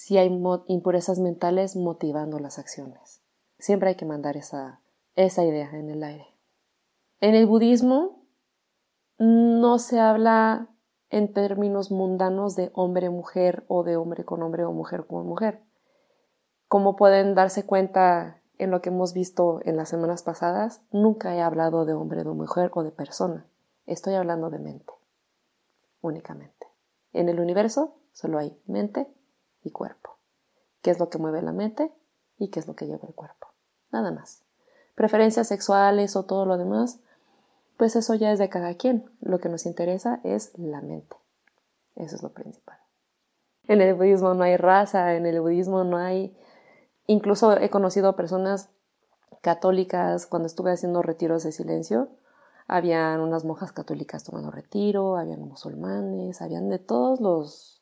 Si 0.00 0.16
hay 0.16 0.34
impurezas 0.68 1.18
mentales 1.18 1.76
motivando 1.76 2.38
las 2.38 2.58
acciones. 2.58 3.22
Siempre 3.58 3.90
hay 3.90 3.96
que 3.96 4.06
mandar 4.06 4.38
esa, 4.38 4.80
esa 5.14 5.44
idea 5.44 5.68
en 5.74 5.90
el 5.90 6.02
aire. 6.02 6.26
En 7.20 7.34
el 7.34 7.44
budismo 7.44 8.24
no 9.18 9.78
se 9.78 10.00
habla 10.00 10.70
en 11.10 11.34
términos 11.34 11.90
mundanos 11.90 12.56
de 12.56 12.70
hombre-mujer 12.72 13.66
o 13.68 13.84
de 13.84 13.98
hombre 13.98 14.24
con 14.24 14.42
hombre 14.42 14.64
o 14.64 14.72
mujer 14.72 15.06
con 15.06 15.26
mujer. 15.26 15.62
Como 16.66 16.96
pueden 16.96 17.34
darse 17.34 17.66
cuenta 17.66 18.40
en 18.56 18.70
lo 18.70 18.80
que 18.80 18.88
hemos 18.88 19.12
visto 19.12 19.60
en 19.66 19.76
las 19.76 19.90
semanas 19.90 20.22
pasadas, 20.22 20.80
nunca 20.90 21.36
he 21.36 21.42
hablado 21.42 21.84
de 21.84 21.92
hombre, 21.92 22.24
de 22.24 22.30
mujer 22.30 22.70
o 22.72 22.84
de 22.84 22.90
persona. 22.90 23.46
Estoy 23.84 24.14
hablando 24.14 24.48
de 24.48 24.60
mente, 24.60 24.94
únicamente. 26.00 26.68
En 27.12 27.28
el 27.28 27.38
universo 27.38 27.98
solo 28.14 28.38
hay 28.38 28.58
mente 28.64 29.06
y 29.62 29.70
cuerpo. 29.70 30.16
¿Qué 30.82 30.90
es 30.90 30.98
lo 30.98 31.10
que 31.10 31.18
mueve 31.18 31.42
la 31.42 31.52
mente 31.52 31.92
y 32.38 32.48
qué 32.48 32.60
es 32.60 32.66
lo 32.66 32.74
que 32.74 32.86
lleva 32.86 33.06
el 33.06 33.14
cuerpo? 33.14 33.48
Nada 33.90 34.10
más. 34.10 34.44
Preferencias 34.94 35.48
sexuales 35.48 36.16
o 36.16 36.24
todo 36.24 36.46
lo 36.46 36.58
demás, 36.58 37.00
pues 37.76 37.96
eso 37.96 38.14
ya 38.14 38.32
es 38.32 38.38
de 38.38 38.48
cada 38.48 38.74
quien. 38.74 39.10
Lo 39.20 39.38
que 39.38 39.48
nos 39.48 39.66
interesa 39.66 40.20
es 40.24 40.56
la 40.58 40.80
mente. 40.80 41.16
Eso 41.96 42.16
es 42.16 42.22
lo 42.22 42.30
principal. 42.30 42.78
En 43.68 43.80
el 43.80 43.94
budismo 43.94 44.34
no 44.34 44.42
hay 44.42 44.56
raza, 44.56 45.14
en 45.14 45.26
el 45.26 45.40
budismo 45.40 45.84
no 45.84 45.96
hay... 45.96 46.36
Incluso 47.06 47.56
he 47.56 47.70
conocido 47.70 48.16
personas 48.16 48.70
católicas 49.40 50.26
cuando 50.26 50.46
estuve 50.46 50.72
haciendo 50.72 51.02
retiros 51.02 51.42
de 51.44 51.52
silencio. 51.52 52.08
Habían 52.66 53.20
unas 53.20 53.44
monjas 53.44 53.72
católicas 53.72 54.24
tomando 54.24 54.50
retiro, 54.50 55.16
habían 55.16 55.40
musulmanes, 55.40 56.40
habían 56.42 56.68
de 56.68 56.78
todos 56.78 57.20
los, 57.20 57.79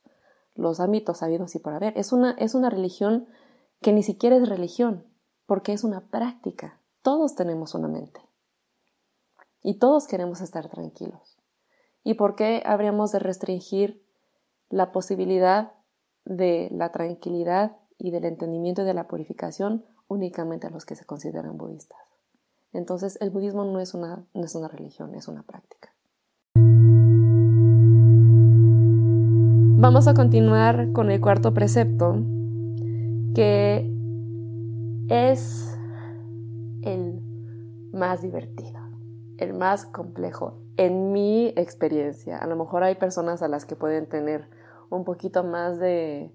los 0.58 0.80
ámbitos 0.80 1.22
habidos 1.22 1.54
y 1.54 1.60
por 1.60 1.72
haber. 1.72 1.96
Es 1.96 2.12
una, 2.12 2.32
es 2.32 2.54
una 2.54 2.68
religión 2.68 3.28
que 3.80 3.92
ni 3.92 4.02
siquiera 4.02 4.36
es 4.36 4.48
religión, 4.48 5.06
porque 5.46 5.72
es 5.72 5.84
una 5.84 6.08
práctica. 6.08 6.80
Todos 7.02 7.36
tenemos 7.36 7.74
una 7.74 7.86
mente. 7.86 8.20
Y 9.62 9.78
todos 9.78 10.08
queremos 10.08 10.40
estar 10.40 10.68
tranquilos. 10.68 11.38
¿Y 12.02 12.14
por 12.14 12.34
qué 12.34 12.62
habríamos 12.66 13.12
de 13.12 13.20
restringir 13.20 14.04
la 14.68 14.90
posibilidad 14.90 15.72
de 16.24 16.68
la 16.72 16.90
tranquilidad 16.90 17.76
y 17.96 18.10
del 18.10 18.24
entendimiento 18.24 18.82
y 18.82 18.84
de 18.84 18.94
la 18.94 19.06
purificación 19.06 19.86
únicamente 20.08 20.66
a 20.66 20.70
los 20.70 20.84
que 20.84 20.96
se 20.96 21.04
consideran 21.06 21.56
budistas? 21.56 21.98
Entonces, 22.72 23.16
el 23.20 23.30
budismo 23.30 23.64
no 23.64 23.78
es 23.78 23.94
una, 23.94 24.26
no 24.34 24.44
es 24.44 24.54
una 24.56 24.68
religión, 24.68 25.14
es 25.14 25.28
una 25.28 25.44
práctica. 25.44 25.94
Vamos 29.80 30.08
a 30.08 30.14
continuar 30.14 30.92
con 30.92 31.10
el 31.10 31.20
cuarto 31.20 31.54
precepto, 31.54 32.16
que 33.34 33.90
es 35.08 35.78
el 36.82 37.20
más 37.92 38.22
divertido 38.22 38.78
el 39.38 39.54
más 39.54 39.86
complejo 39.86 40.60
en 40.76 41.12
mi 41.12 41.48
experiencia. 41.56 42.36
A 42.38 42.46
lo 42.46 42.56
mejor 42.56 42.82
hay 42.82 42.96
personas 42.96 43.42
a 43.42 43.48
las 43.48 43.64
que 43.64 43.76
pueden 43.76 44.08
tener 44.08 44.48
un 44.90 45.04
poquito 45.04 45.44
más 45.44 45.78
de 45.78 46.32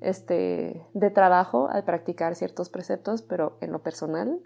este 0.00 0.86
de 0.94 1.10
trabajo 1.10 1.68
al 1.68 1.84
practicar 1.84 2.34
ciertos 2.34 2.70
preceptos, 2.70 3.22
pero 3.22 3.58
en 3.60 3.72
lo 3.72 3.82
personal, 3.82 4.40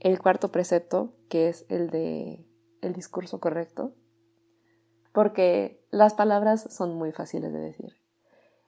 el 0.00 0.20
cuarto 0.20 0.52
precepto, 0.52 1.14
que 1.28 1.48
es 1.48 1.66
el 1.68 1.90
de 1.90 2.46
el 2.82 2.92
discurso 2.92 3.40
correcto, 3.40 3.94
porque 5.12 5.84
las 5.96 6.14
palabras 6.14 6.66
son 6.70 6.94
muy 6.94 7.10
fáciles 7.12 7.52
de 7.52 7.58
decir. 7.58 7.96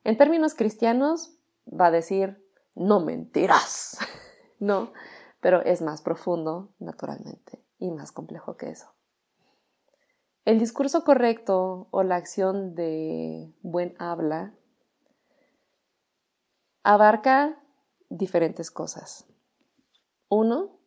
En 0.04 0.16
términos 0.16 0.54
cristianos 0.54 1.35
va 1.68 1.87
a 1.87 1.90
decir 1.90 2.42
no 2.75 3.00
mentirás. 3.00 3.99
no, 4.58 4.92
pero 5.40 5.61
es 5.62 5.82
más 5.82 6.00
profundo 6.00 6.70
naturalmente 6.78 7.62
y 7.78 7.90
más 7.90 8.12
complejo 8.12 8.56
que 8.56 8.70
eso. 8.70 8.88
El 10.44 10.58
discurso 10.58 11.04
correcto 11.04 11.88
o 11.90 12.02
la 12.02 12.16
acción 12.16 12.75
de 12.75 13.52
buen 13.61 13.94
habla 13.99 14.54
abarca 16.82 17.58
diferentes 18.08 18.70
cosas. 18.70 19.26
Uno, 20.30 20.78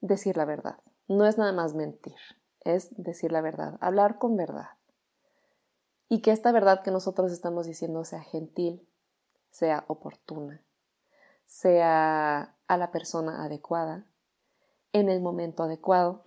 decir 0.00 0.36
la 0.36 0.44
verdad. 0.44 0.78
No 1.08 1.26
es 1.26 1.38
nada 1.38 1.52
más 1.52 1.74
mentir, 1.74 2.18
es 2.60 2.88
decir 2.96 3.32
la 3.32 3.40
verdad, 3.40 3.78
hablar 3.80 4.18
con 4.18 4.36
verdad. 4.36 4.68
Y 6.08 6.20
que 6.20 6.30
esta 6.30 6.52
verdad 6.52 6.82
que 6.82 6.90
nosotros 6.90 7.32
estamos 7.32 7.66
diciendo 7.66 8.04
sea 8.04 8.22
gentil, 8.22 8.86
sea 9.50 9.84
oportuna, 9.88 10.62
sea 11.46 12.54
a 12.66 12.76
la 12.76 12.90
persona 12.90 13.44
adecuada 13.44 14.06
en 14.92 15.08
el 15.08 15.20
momento 15.20 15.62
adecuado 15.62 16.24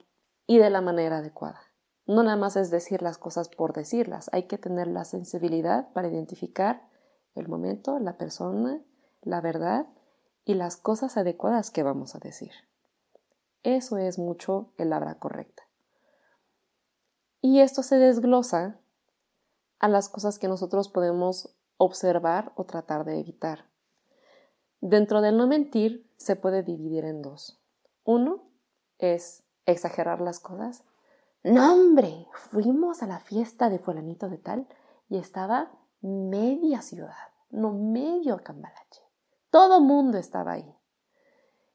y 0.48 0.58
de 0.58 0.70
la 0.70 0.82
manera 0.82 1.20
adecuada. 1.20 1.62
No 2.06 2.24
nada 2.24 2.38
más 2.38 2.56
es 2.56 2.72
decir 2.72 3.02
las 3.02 3.18
cosas 3.18 3.50
por 3.50 3.74
decirlas, 3.74 4.30
hay 4.34 4.44
que 4.44 4.58
tener 4.58 4.88
la 4.88 5.06
sensibilidad 5.06 5.92
para 5.94 6.08
identificar 6.08 6.90
el 7.36 7.48
momento, 7.48 8.00
la 8.00 8.18
persona, 8.18 8.82
la 9.22 9.42
verdad 9.42 9.88
y 10.46 10.56
las 10.56 10.78
cosas 10.78 11.18
adecuadas 11.18 11.70
que 11.70 11.84
vamos 11.84 12.16
a 12.16 12.20
decir. 12.20 12.52
Eso 13.64 13.98
es 13.98 14.18
mucho 14.18 14.72
el 14.78 14.92
habla 14.94 15.20
correcta. 15.20 15.64
Y 17.42 17.60
esto 17.60 17.84
se 17.84 17.98
desglosa 17.98 18.80
a 19.80 19.88
las 19.88 20.10
cosas 20.10 20.40
que 20.40 20.48
nosotros 20.48 20.90
podemos 20.90 21.56
observar 21.78 22.52
o 22.56 22.66
tratar 22.66 23.06
de 23.06 23.20
evitar. 23.20 23.66
Dentro 24.82 25.22
del 25.22 25.38
no 25.38 25.48
mentir 25.48 26.10
se 26.18 26.36
puede 26.36 26.64
dividir 26.64 27.06
en 27.06 27.22
dos. 27.22 27.62
Uno, 28.04 28.50
es 28.98 29.44
exagerar 29.66 30.22
las 30.22 30.40
cosas. 30.40 30.84
No, 31.44 31.74
hombre, 31.74 32.28
fuimos 32.34 33.02
a 33.02 33.08
la 33.08 33.20
fiesta 33.20 33.70
de 33.70 33.80
fulanito 33.80 34.30
de 34.30 34.38
tal 34.38 34.68
y 35.08 35.18
estaba 35.18 35.72
media 36.02 36.82
ciudad, 36.82 37.16
no 37.50 37.72
medio 37.72 38.42
cambalache. 38.44 39.02
Todo 39.50 39.80
mundo 39.80 40.18
estaba 40.18 40.54
ahí. 40.54 40.76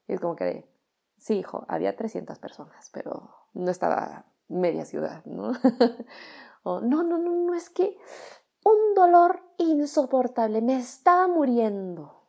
Y 0.07 0.13
es 0.13 0.19
como 0.19 0.35
que, 0.35 0.69
sí, 1.17 1.39
hijo, 1.39 1.65
había 1.67 1.95
300 1.95 2.37
personas, 2.39 2.89
pero 2.93 3.29
no 3.53 3.71
estaba 3.71 4.25
media 4.47 4.85
ciudad, 4.85 5.25
¿no? 5.25 5.53
o, 6.65 6.81
no, 6.81 7.03
no, 7.03 7.17
no, 7.17 7.31
no, 7.31 7.53
es 7.53 7.69
que 7.69 7.97
un 8.65 8.95
dolor 8.95 9.41
insoportable, 9.57 10.61
me 10.61 10.77
estaba 10.77 11.27
muriendo, 11.27 12.23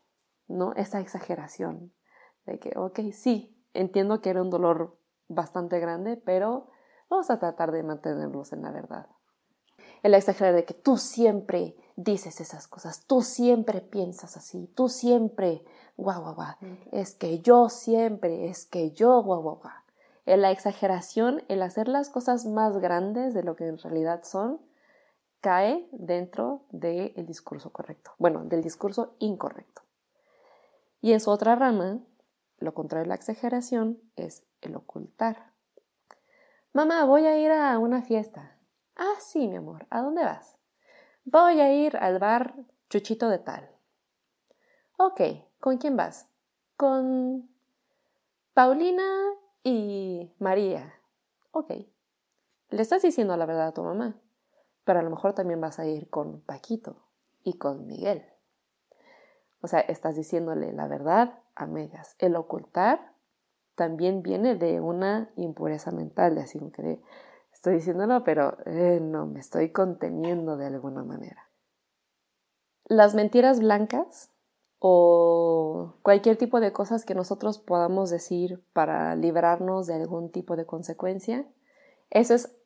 ¿no? 0.47 0.73
Esa 0.75 1.01
exageración 1.01 1.93
de 2.45 2.59
que, 2.59 2.73
ok, 2.77 3.01
sí, 3.13 3.57
Entiendo 3.77 4.23
que 4.23 4.31
era 4.31 4.41
un 4.41 4.49
dolor 4.49 4.99
bastante 5.29 5.79
grande, 5.81 6.17
pero 6.17 6.71
vamos 7.11 7.31
a 7.31 7.39
tratar 7.39 7.73
de 7.73 7.83
mantenerlos 7.83 8.53
en 8.55 8.63
la 8.63 8.71
verdad. 8.71 9.07
El 10.03 10.15
exagerar 10.15 10.55
de 10.55 10.65
que 10.65 10.73
tú 10.73 10.97
siempre 10.97 11.77
dices 11.95 12.41
esas 12.41 12.69
cosas, 12.69 13.07
tú 13.07 13.21
siempre 13.21 13.83
piensas 13.83 14.37
así, 14.37 14.69
tú 14.75 14.89
siempre, 14.89 15.63
guau, 15.97 16.23
guau, 16.23 16.35
guau, 16.35 16.55
es 16.91 17.15
que 17.15 17.41
yo 17.41 17.69
siempre, 17.69 18.49
es 18.49 18.65
que 18.65 18.93
yo, 18.93 19.23
guau, 19.23 19.43
guau, 19.43 19.61
guau. 19.61 19.75
En 20.27 20.43
la 20.43 20.51
exageración, 20.51 21.45
el 21.49 21.63
hacer 21.63 21.87
las 21.87 22.11
cosas 22.11 22.47
más 22.47 22.79
grandes 22.79 23.33
de 23.33 23.45
lo 23.45 23.55
que 23.55 23.69
en 23.69 23.79
realidad 23.79 24.25
son, 24.25 24.61
cae 25.41 25.89
dentro 25.93 26.65
del 26.71 27.25
discurso 27.25 27.71
correcto, 27.73 28.13
bueno, 28.19 28.45
del 28.45 28.63
discurso 28.63 29.15
incorrecto. 29.21 29.83
Y 31.01 31.13
en 31.13 31.21
su 31.21 31.31
otra 31.31 31.55
rama, 31.55 32.01
lo 32.59 32.75
contrario 32.75 33.05
de 33.05 33.11
la 33.11 33.15
exageración 33.15 34.01
es 34.17 34.43
el 34.61 34.75
ocultar. 34.75 35.53
Mamá, 36.73 37.05
voy 37.05 37.27
a 37.27 37.39
ir 37.39 37.53
a 37.53 37.79
una 37.79 38.03
fiesta. 38.03 38.59
Ah, 38.97 39.15
sí, 39.21 39.47
mi 39.47 39.57
amor. 39.57 39.87
¿A 39.91 40.03
dónde 40.03 40.25
vas? 40.25 40.57
Voy 41.25 41.61
a 41.61 41.73
ir 41.73 41.97
al 41.97 42.19
bar 42.19 42.55
Chuchito 42.89 43.29
de 43.29 43.39
tal. 43.39 43.71
Ok, 44.97 45.21
¿con 45.61 45.79
quién 45.79 45.97
vas? 45.97 46.29
Con 46.77 47.49
Paulina 48.55 49.05
y 49.67 50.33
María. 50.39 50.95
Ok. 51.51 51.73
Le 52.69 52.83
estás 52.83 53.03
diciendo 53.03 53.37
la 53.37 53.47
verdad 53.47 53.67
a 53.67 53.75
tu 53.75 53.83
mamá, 53.83 54.15
pero 54.85 55.01
a 55.01 55.03
lo 55.03 55.11
mejor 55.11 55.33
también 55.33 55.61
vas 55.61 55.81
a 55.81 55.87
ir 55.87 56.09
con 56.09 56.41
Paquito 56.43 57.03
y 57.43 57.59
con 57.59 57.85
Miguel. 57.85 58.25
O 59.63 59.67
sea, 59.67 59.81
estás 59.81 60.15
diciéndole 60.15 60.73
la 60.73 60.87
verdad 60.87 61.41
a 61.57 61.67
medias. 61.67 62.15
El 62.21 62.37
ocultar 62.37 63.13
también 63.75 64.23
viene 64.23 64.55
de 64.55 64.81
una 64.81 65.33
impureza 65.35 65.91
mental, 65.91 66.37
de 66.37 66.43
así 66.43 66.61
que 66.71 67.03
estoy 67.53 67.75
diciéndolo, 67.75 68.23
pero 68.23 68.59
eh, 68.67 69.01
no, 69.03 69.27
me 69.27 69.41
estoy 69.41 69.73
conteniendo 69.73 70.57
de 70.57 70.67
alguna 70.67 71.03
manera. 71.03 71.51
Las 72.85 73.17
mentiras 73.17 73.59
blancas 73.59 74.31
o 74.79 75.95
cualquier 76.03 76.37
tipo 76.37 76.61
de 76.61 76.73
cosas 76.73 77.05
que 77.05 77.15
nosotros 77.15 77.59
podamos 77.59 78.11
decir 78.11 78.63
para 78.73 79.17
librarnos 79.17 79.87
de 79.87 79.95
algún 79.95 80.31
tipo 80.31 80.57
de 80.57 80.67
consecuencia, 80.67 81.47
eso 82.11 82.35
es 82.35 82.57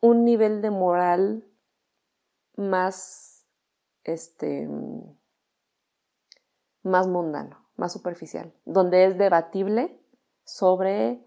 un 0.00 0.24
nivel 0.24 0.62
de 0.62 0.70
moral 0.70 1.44
más, 2.56 3.46
este, 4.04 4.68
más 6.82 7.08
mundano 7.08 7.64
más 7.76 7.92
superficial, 7.92 8.52
donde 8.64 9.04
es 9.04 9.18
debatible 9.18 9.98
sobre 10.44 11.24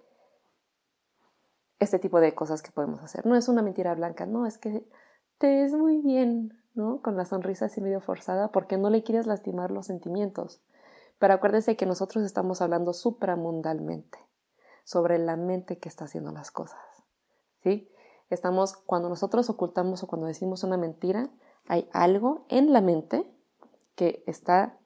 este 1.79 1.99
tipo 1.99 2.19
de 2.19 2.33
cosas 2.33 2.61
que 2.61 2.71
podemos 2.71 3.01
hacer. 3.01 3.25
No 3.25 3.35
es 3.35 3.47
una 3.47 3.61
mentira 3.61 3.93
blanca, 3.95 4.25
no, 4.25 4.45
es 4.45 4.57
que 4.57 4.87
te 5.37 5.47
ves 5.47 5.73
muy 5.73 6.01
bien, 6.01 6.63
Con 6.77 7.17
la 7.17 7.25
sonrisa 7.25 7.65
así 7.65 7.81
medio 7.81 8.01
forzada 8.01 8.51
porque 8.51 8.77
no 8.77 8.91
le 8.91 9.01
quieres 9.01 9.25
lastimar 9.25 9.71
los 9.71 9.87
sentimientos. 9.87 10.61
Pero 11.17 11.33
acuérdense 11.33 11.75
que 11.75 11.87
nosotros 11.87 12.23
estamos 12.23 12.61
hablando 12.61 12.93
supramundalmente, 12.93 14.19
sobre 14.83 15.17
la 15.17 15.37
mente 15.37 15.79
que 15.79 15.89
está 15.89 16.05
haciendo 16.05 16.31
las 16.31 16.51
cosas, 16.51 16.79
¿sí? 17.63 17.89
Estamos, 18.29 18.77
cuando 18.77 19.09
nosotros 19.09 19.49
ocultamos 19.49 20.03
o 20.03 20.07
cuando 20.07 20.27
decimos 20.27 20.63
una 20.63 20.77
mentira, 20.77 21.31
hay 21.65 21.89
algo 21.93 22.45
en 22.47 22.71
la 22.71 22.81
mente 22.81 23.27
que 23.95 24.23
está 24.27 24.77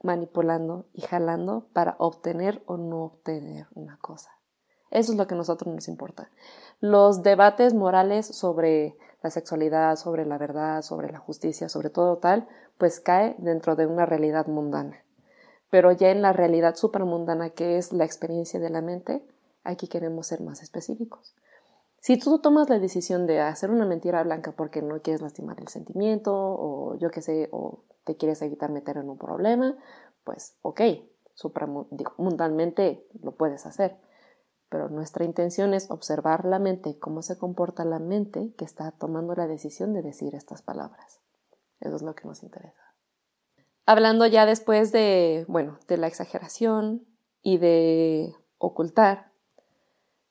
manipulando 0.00 0.86
y 0.92 1.00
jalando 1.00 1.66
para 1.72 1.96
obtener 1.98 2.62
o 2.66 2.76
no 2.76 3.02
obtener 3.02 3.66
una 3.74 3.98
cosa. 3.98 4.30
Eso 4.92 5.10
es 5.10 5.18
lo 5.18 5.26
que 5.26 5.34
a 5.34 5.38
nosotros 5.38 5.74
nos 5.74 5.88
importa. 5.88 6.30
Los 6.78 7.22
debates 7.22 7.74
morales 7.74 8.26
sobre 8.26 8.96
la 9.22 9.30
sexualidad, 9.30 9.96
sobre 9.96 10.26
la 10.26 10.38
verdad, 10.38 10.82
sobre 10.82 11.10
la 11.12 11.18
justicia, 11.18 11.68
sobre 11.68 11.90
todo 11.90 12.18
tal, 12.18 12.48
pues 12.78 13.00
cae 13.00 13.36
dentro 13.38 13.76
de 13.76 13.86
una 13.86 14.06
realidad 14.06 14.46
mundana. 14.46 14.96
Pero 15.70 15.92
ya 15.92 16.10
en 16.10 16.22
la 16.22 16.32
realidad 16.32 16.74
supramundana, 16.74 17.50
que 17.50 17.78
es 17.78 17.92
la 17.92 18.04
experiencia 18.04 18.60
de 18.60 18.70
la 18.70 18.82
mente, 18.82 19.24
aquí 19.64 19.88
queremos 19.88 20.26
ser 20.26 20.40
más 20.40 20.62
específicos. 20.62 21.34
Si 21.98 22.18
tú 22.18 22.40
tomas 22.40 22.68
la 22.68 22.80
decisión 22.80 23.26
de 23.26 23.40
hacer 23.40 23.70
una 23.70 23.86
mentira 23.86 24.22
blanca 24.24 24.52
porque 24.52 24.82
no 24.82 25.00
quieres 25.00 25.22
lastimar 25.22 25.60
el 25.60 25.68
sentimiento 25.68 26.34
o 26.34 26.96
yo 26.98 27.10
qué 27.10 27.22
sé, 27.22 27.48
o 27.52 27.84
te 28.04 28.16
quieres 28.16 28.42
evitar 28.42 28.70
meter 28.70 28.96
en 28.96 29.08
un 29.08 29.18
problema, 29.18 29.76
pues 30.24 30.56
ok, 30.62 30.80
supramundalmente 31.34 33.06
lo 33.22 33.32
puedes 33.32 33.66
hacer 33.66 33.96
pero 34.72 34.88
nuestra 34.88 35.26
intención 35.26 35.74
es 35.74 35.90
observar 35.90 36.46
la 36.46 36.58
mente, 36.58 36.98
cómo 36.98 37.20
se 37.20 37.36
comporta 37.36 37.84
la 37.84 37.98
mente 37.98 38.54
que 38.56 38.64
está 38.64 38.90
tomando 38.92 39.34
la 39.34 39.46
decisión 39.46 39.92
de 39.92 40.00
decir 40.00 40.34
estas 40.34 40.62
palabras. 40.62 41.20
Eso 41.80 41.94
es 41.94 42.00
lo 42.00 42.14
que 42.14 42.26
nos 42.26 42.42
interesa. 42.42 42.82
Hablando 43.84 44.24
ya 44.24 44.46
después 44.46 44.90
de, 44.90 45.44
bueno, 45.46 45.78
de 45.88 45.98
la 45.98 46.06
exageración 46.06 47.06
y 47.42 47.58
de 47.58 48.34
ocultar, 48.56 49.30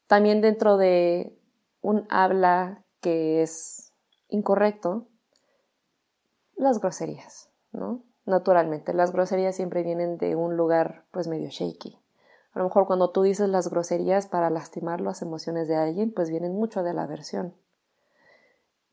también 0.07 0.41
dentro 0.41 0.77
de 0.77 1.37
un 1.81 2.07
habla 2.09 2.83
que 2.99 3.43
es 3.43 3.93
incorrecto, 4.27 5.07
las 6.55 6.79
groserías, 6.79 7.51
¿no? 7.71 8.03
Naturalmente, 8.25 8.93
las 8.93 9.11
groserías 9.11 9.55
siempre 9.55 9.83
vienen 9.83 10.17
de 10.17 10.35
un 10.35 10.57
lugar 10.57 11.05
pues 11.11 11.27
medio 11.27 11.49
shaky, 11.49 12.00
a 12.53 12.59
lo 12.59 12.65
mejor 12.65 12.85
cuando 12.85 13.11
tú 13.11 13.21
dices 13.21 13.47
las 13.49 13.69
groserías 13.69 14.27
para 14.27 14.49
lastimar 14.49 14.99
las 14.99 15.21
emociones 15.21 15.67
de 15.67 15.75
alguien, 15.75 16.13
pues 16.13 16.29
vienen 16.29 16.53
mucho 16.53 16.83
de 16.83 16.93
la 16.93 17.03
aversión. 17.03 17.55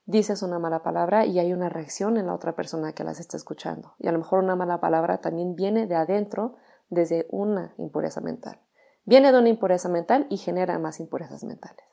Dices 0.07 0.43
una 0.43 0.59
mala 0.59 0.83
palabra 0.83 1.27
y 1.27 1.39
hay 1.39 1.53
una 1.53 1.69
reacción 1.69 2.17
en 2.17 2.29
la 2.29 2.35
otra 2.35 2.55
persona 2.55 2.93
que 2.93 3.05
las 3.05 3.21
está 3.21 3.37
escuchando. 3.37 3.95
Y 3.99 4.07
a 4.07 4.13
lo 4.13 4.19
mejor 4.19 4.43
una 4.43 4.57
mala 4.57 4.81
palabra 4.81 5.19
también 5.19 5.55
viene 5.55 5.87
de 5.87 5.97
adentro 5.97 6.57
desde 6.89 7.27
una 7.31 7.75
impureza 7.79 8.21
mental. 8.21 8.61
Viene 9.05 9.33
de 9.33 9.39
una 9.39 9.49
impureza 9.49 9.89
mental 9.89 10.27
y 10.31 10.37
genera 10.37 10.79
más 10.79 11.01
impurezas 11.01 11.45
mentales. 11.45 11.85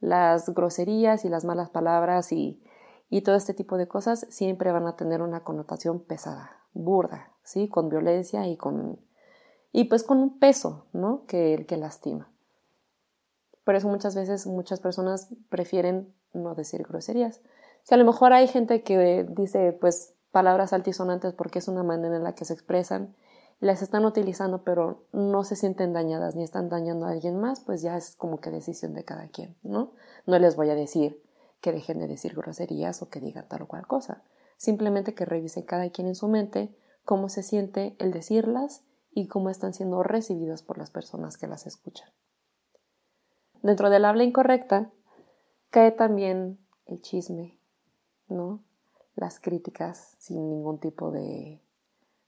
Las 0.00 0.50
groserías 0.50 1.24
y 1.24 1.28
las 1.28 1.44
malas 1.44 1.70
palabras 1.70 2.30
y, 2.30 2.62
y 3.08 3.22
todo 3.22 3.36
este 3.36 3.54
tipo 3.54 3.78
de 3.78 3.88
cosas 3.88 4.26
siempre 4.30 4.70
van 4.70 4.86
a 4.86 4.96
tener 4.96 5.22
una 5.22 5.42
connotación 5.42 6.04
pesada, 6.04 6.62
burda, 6.72 7.32
¿sí? 7.42 7.68
Con 7.68 7.88
violencia 7.88 8.46
y 8.46 8.56
con 8.56 9.00
y 9.72 9.84
pues 9.84 10.02
con 10.02 10.18
un 10.18 10.38
peso, 10.38 10.86
¿no? 10.92 11.24
Que 11.26 11.54
el 11.54 11.66
que 11.66 11.76
lastima. 11.76 12.30
Por 13.64 13.74
eso 13.76 13.88
muchas 13.88 14.14
veces 14.14 14.46
muchas 14.46 14.80
personas 14.80 15.28
prefieren 15.48 16.12
no 16.32 16.54
decir 16.54 16.82
groserías. 16.82 17.40
Si 17.82 17.94
a 17.94 17.96
lo 17.96 18.04
mejor 18.04 18.32
hay 18.32 18.48
gente 18.48 18.82
que 18.82 19.26
dice 19.28 19.72
pues 19.72 20.14
palabras 20.32 20.72
altisonantes 20.72 21.34
porque 21.34 21.58
es 21.58 21.68
una 21.68 21.82
manera 21.82 22.16
en 22.16 22.24
la 22.24 22.34
que 22.34 22.44
se 22.44 22.52
expresan, 22.52 23.14
las 23.60 23.82
están 23.82 24.04
utilizando 24.04 24.64
pero 24.64 25.04
no 25.12 25.44
se 25.44 25.56
sienten 25.56 25.92
dañadas 25.92 26.34
ni 26.34 26.42
están 26.42 26.68
dañando 26.68 27.06
a 27.06 27.10
alguien 27.10 27.38
más, 27.38 27.60
pues 27.60 27.82
ya 27.82 27.96
es 27.96 28.16
como 28.16 28.40
que 28.40 28.50
decisión 28.50 28.94
de 28.94 29.04
cada 29.04 29.28
quien, 29.28 29.56
¿no? 29.62 29.92
No 30.26 30.38
les 30.38 30.56
voy 30.56 30.70
a 30.70 30.74
decir 30.74 31.22
que 31.60 31.72
dejen 31.72 31.98
de 31.98 32.08
decir 32.08 32.34
groserías 32.34 33.02
o 33.02 33.10
que 33.10 33.20
digan 33.20 33.46
tal 33.48 33.62
o 33.62 33.68
cual 33.68 33.86
cosa. 33.86 34.22
Simplemente 34.56 35.14
que 35.14 35.26
revisen 35.26 35.64
cada 35.64 35.90
quien 35.90 36.08
en 36.08 36.14
su 36.14 36.28
mente 36.28 36.74
cómo 37.04 37.28
se 37.28 37.42
siente 37.42 37.96
el 37.98 38.12
decirlas 38.12 38.82
y 39.12 39.28
cómo 39.28 39.50
están 39.50 39.74
siendo 39.74 40.02
recibidas 40.02 40.62
por 40.62 40.78
las 40.78 40.90
personas 40.90 41.36
que 41.36 41.46
las 41.46 41.66
escuchan. 41.66 42.08
Dentro 43.62 43.90
del 43.90 44.04
habla 44.04 44.24
incorrecta 44.24 44.90
cae 45.70 45.92
también 45.92 46.58
el 46.86 47.02
chisme, 47.02 47.58
¿no? 48.28 48.62
Las 49.14 49.40
críticas 49.40 50.16
sin 50.18 50.48
ningún 50.48 50.78
tipo 50.78 51.10
de, 51.10 51.60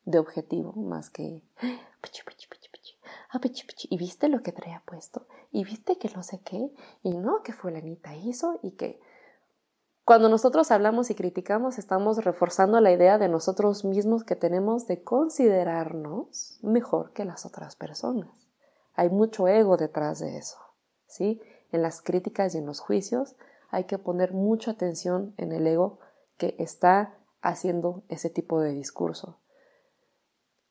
de 0.05 0.19
objetivo 0.19 0.73
más 0.75 1.11
que 1.11 1.43
ah, 1.61 3.41
y 3.89 3.97
viste 3.97 4.29
lo 4.29 4.43
que 4.43 4.53
traía 4.53 4.83
puesto 4.85 5.27
y 5.51 5.65
viste 5.65 5.99
que 5.99 6.09
no 6.11 6.23
sé 6.23 6.41
qué 6.41 6.73
y 7.03 7.17
no 7.17 7.43
que 7.43 7.53
fulanita 7.53 8.15
hizo 8.17 8.59
y 8.63 8.73
que 8.73 9.01
cuando 10.05 10.29
nosotros 10.29 10.71
hablamos 10.73 11.11
y 11.11 11.15
criticamos, 11.15 11.79
estamos 11.79 12.25
reforzando 12.25 12.81
la 12.81 12.91
idea 12.91 13.19
de 13.19 13.29
nosotros 13.29 13.85
mismos 13.85 14.25
que 14.25 14.35
tenemos 14.35 14.87
de 14.87 15.03
considerarnos 15.05 16.59
mejor 16.63 17.13
que 17.13 17.25
las 17.25 17.47
otras 17.47 17.77
personas. 17.77 18.29
Hay 18.95 19.11
mucho 19.11 19.47
ego 19.47 19.77
detrás 19.77 20.19
de 20.19 20.39
eso, 20.39 20.59
¿sí? 21.07 21.41
En 21.71 21.83
las 21.83 22.03
críticas 22.03 22.55
y 22.55 22.59
en 22.59 22.67
los 22.67 22.81
juicios 22.81 23.37
hay 23.71 23.85
que 23.85 23.97
poner 23.97 24.33
mucha 24.33 24.73
atención 24.73 25.35
en 25.39 25.53
el 25.53 25.67
ego 25.67 26.01
que 26.37 26.57
está 26.59 27.15
haciendo 27.41 28.03
ese 28.09 28.29
tipo 28.29 28.61
de 28.61 28.73
discurso. 28.73 29.39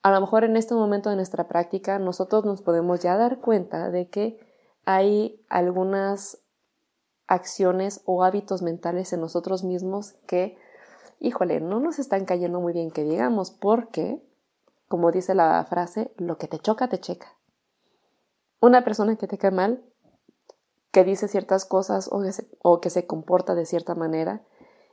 A 0.03 0.11
lo 0.11 0.19
mejor 0.19 0.43
en 0.43 0.57
este 0.57 0.73
momento 0.73 1.09
de 1.09 1.15
nuestra 1.15 1.47
práctica 1.47 1.99
nosotros 1.99 2.43
nos 2.43 2.61
podemos 2.61 2.99
ya 2.99 3.15
dar 3.17 3.39
cuenta 3.39 3.89
de 3.91 4.09
que 4.09 4.39
hay 4.83 5.41
algunas 5.47 6.39
acciones 7.31 8.01
o 8.03 8.23
hábitos 8.25 8.61
mentales 8.61 9.13
en 9.13 9.21
nosotros 9.21 9.63
mismos 9.63 10.15
que, 10.27 10.57
híjole, 11.21 11.61
no 11.61 11.79
nos 11.79 11.97
están 11.97 12.25
cayendo 12.25 12.59
muy 12.59 12.73
bien 12.73 12.91
que 12.91 13.05
digamos, 13.05 13.51
porque, 13.51 14.21
como 14.89 15.11
dice 15.11 15.33
la 15.33 15.63
frase, 15.63 16.13
lo 16.17 16.37
que 16.37 16.49
te 16.49 16.59
choca, 16.59 16.89
te 16.89 16.99
checa. 16.99 17.37
Una 18.59 18.83
persona 18.83 19.15
que 19.15 19.27
te 19.27 19.37
cae 19.37 19.51
mal, 19.51 19.81
que 20.91 21.05
dice 21.05 21.29
ciertas 21.29 21.63
cosas 21.63 22.09
o 22.11 22.81
que 22.81 22.89
se, 22.89 23.07
comporta 23.07 23.55
de 23.55 23.65
cierta 23.65 23.95
manera, 23.95 24.43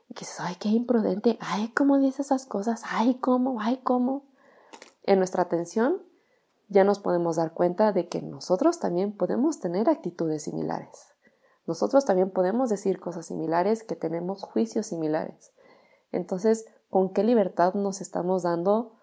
y 0.08 0.14
que 0.14 0.20
dices, 0.20 0.38
ay, 0.38 0.54
qué 0.60 0.68
imprudente, 0.68 1.38
ay, 1.40 1.72
cómo 1.74 1.98
dice 1.98 2.22
esas 2.22 2.46
cosas, 2.46 2.82
ay, 2.88 3.16
cómo, 3.16 3.60
ay, 3.60 3.80
cómo. 3.82 4.26
En 5.02 5.18
nuestra 5.18 5.42
atención 5.42 6.04
ya 6.68 6.84
nos 6.84 7.00
podemos 7.00 7.34
dar 7.34 7.52
cuenta 7.52 7.90
de 7.92 8.08
que 8.08 8.22
nosotros 8.22 8.78
también 8.78 9.16
podemos 9.16 9.58
tener 9.58 9.88
actitudes 9.88 10.44
similares. 10.44 11.17
Nosotros 11.68 12.06
también 12.06 12.30
podemos 12.30 12.70
decir 12.70 12.98
cosas 12.98 13.26
similares, 13.26 13.82
que 13.82 13.94
tenemos 13.94 14.42
juicios 14.42 14.86
similares. 14.86 15.52
Entonces, 16.12 16.64
¿con 16.88 17.12
qué 17.12 17.22
libertad 17.22 17.74
nos 17.74 18.00
estamos 18.00 18.42
dando 18.42 18.96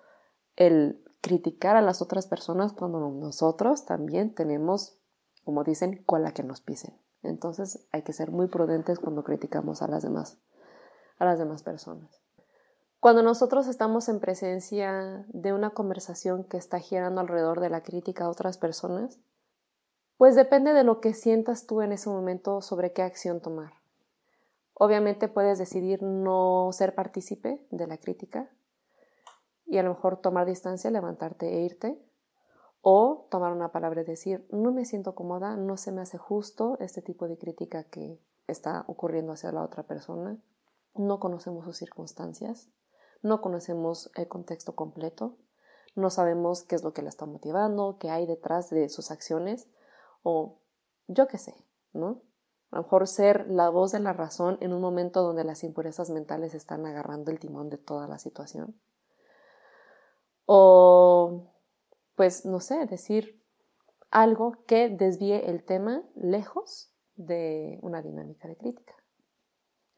el 0.56 1.06
criticar 1.21 1.75
a 1.75 1.84
las 1.84 2.01
otras 2.01 2.25
personas 2.25 2.73
cuando 2.73 2.99
nosotros 3.12 3.86
también 3.86 4.34
tenemos, 4.34 4.97
como 5.43 5.63
dicen, 5.63 6.04
cola 6.08 6.32
que 6.32 6.41
nos 6.41 6.62
pisen? 6.62 6.99
Entonces, 7.21 7.88
hay 7.91 8.01
que 8.01 8.13
ser 8.13 8.32
muy 8.32 8.47
prudentes 8.47 8.97
cuando 8.97 9.23
criticamos 9.23 9.84
a 9.84 9.88
las 9.88 10.01
demás, 10.01 10.39
a 11.19 11.25
las 11.25 11.38
demás 11.38 11.62
personas. 11.62 12.19
Cuando 12.99 13.21
nosotros 13.21 13.67
estamos 13.67 14.10
en 14.10 14.19
presencia 14.19 15.23
de 15.28 15.54
una 15.54 15.69
conversación 15.69 16.43
que 16.45 16.58
está 16.58 16.80
girando 16.80 17.21
alrededor 17.21 17.60
de 17.60 17.69
la 17.69 17.84
crítica 17.84 18.25
a 18.25 18.30
otras 18.30 18.58
personas, 18.58 19.19
pues 20.17 20.36
depende 20.36 20.73
de 20.73 20.84
lo 20.84 21.01
que 21.01 21.13
sientas 21.13 21.65
tú 21.65 21.82
en 21.82 21.91
ese 21.91 22.10
momento 22.10 22.62
sobre 22.62 22.93
qué 22.93 23.01
acción 23.01 23.41
tomar. 23.41 23.73
Obviamente 24.73 25.28
puedes 25.28 25.58
decidir 25.58 26.04
no 26.04 26.69
ser 26.71 26.95
partícipe 26.95 27.65
de 27.71 27.88
la 27.88 27.97
crítica 27.97 28.49
y 29.65 29.78
a 29.78 29.84
lo 29.84 29.89
mejor 29.89 30.17
tomar 30.17 30.45
distancia, 30.45 30.91
levantarte 30.91 31.47
e 31.47 31.62
irte, 31.62 32.01
o 32.88 33.28
tomar 33.32 33.51
una 33.51 33.71
palabra 33.71 34.01
y 34.01 34.06
decir, 34.06 34.47
no 34.51 34.71
me 34.71 34.86
siento 34.86 35.15
cómoda, 35.15 35.58
no 35.58 35.75
se 35.75 35.91
me 35.91 36.01
hace 36.01 36.19
justo 36.19 36.78
este 36.80 37.01
tipo 37.01 37.28
de 37.28 37.36
crítica 37.36 37.84
que 37.86 38.19
está 38.47 38.86
ocurriendo 38.88 39.34
hacia 39.34 39.51
la 39.51 39.63
otra 39.63 39.84
persona, 39.84 40.38
no 40.93 41.19
conocemos 41.19 41.65
sus 41.65 41.78
circunstancias, 41.78 42.69
no 43.23 43.41
conocemos 43.41 44.12
el 44.15 44.28
contexto 44.28 44.75
completo, 44.75 45.36
no 45.95 46.12
sabemos 46.12 46.62
qué 46.63 46.75
es 46.75 46.84
lo 46.84 46.93
que 46.93 47.01
la 47.01 47.10
está 47.10 47.25
motivando, 47.25 47.97
qué 47.97 48.12
hay 48.12 48.28
detrás 48.28 48.69
de 48.69 48.88
sus 48.89 49.10
acciones, 49.10 49.67
o 50.26 50.58
yo 51.08 51.28
qué 51.28 51.38
sé, 51.38 51.54
¿no? 51.94 52.24
A 52.72 52.78
lo 52.78 52.82
mejor 52.82 53.08
ser 53.08 53.48
la 53.48 53.70
voz 53.70 53.92
de 53.92 54.00
la 54.00 54.12
razón 54.12 54.58
en 54.60 54.74
un 54.74 54.82
momento 54.82 55.22
donde 55.22 55.44
las 55.44 55.64
impurezas 55.64 56.10
mentales 56.10 56.56
están 56.56 56.88
agarrando 56.88 57.30
el 57.30 57.40
timón 57.40 57.70
de 57.70 57.78
toda 57.78 58.08
la 58.08 58.18
situación. 58.18 58.76
O, 60.48 61.54
pues, 62.16 62.44
no 62.44 62.60
sé, 62.60 62.88
decir 62.88 63.40
algo 64.10 64.64
que 64.66 64.90
desvíe 64.90 65.48
el 65.48 65.64
tema 65.64 66.04
lejos 66.16 66.92
de 67.16 67.78
una 67.84 68.02
dinámica 68.02 68.48
de 68.48 68.58
crítica. 68.58 68.96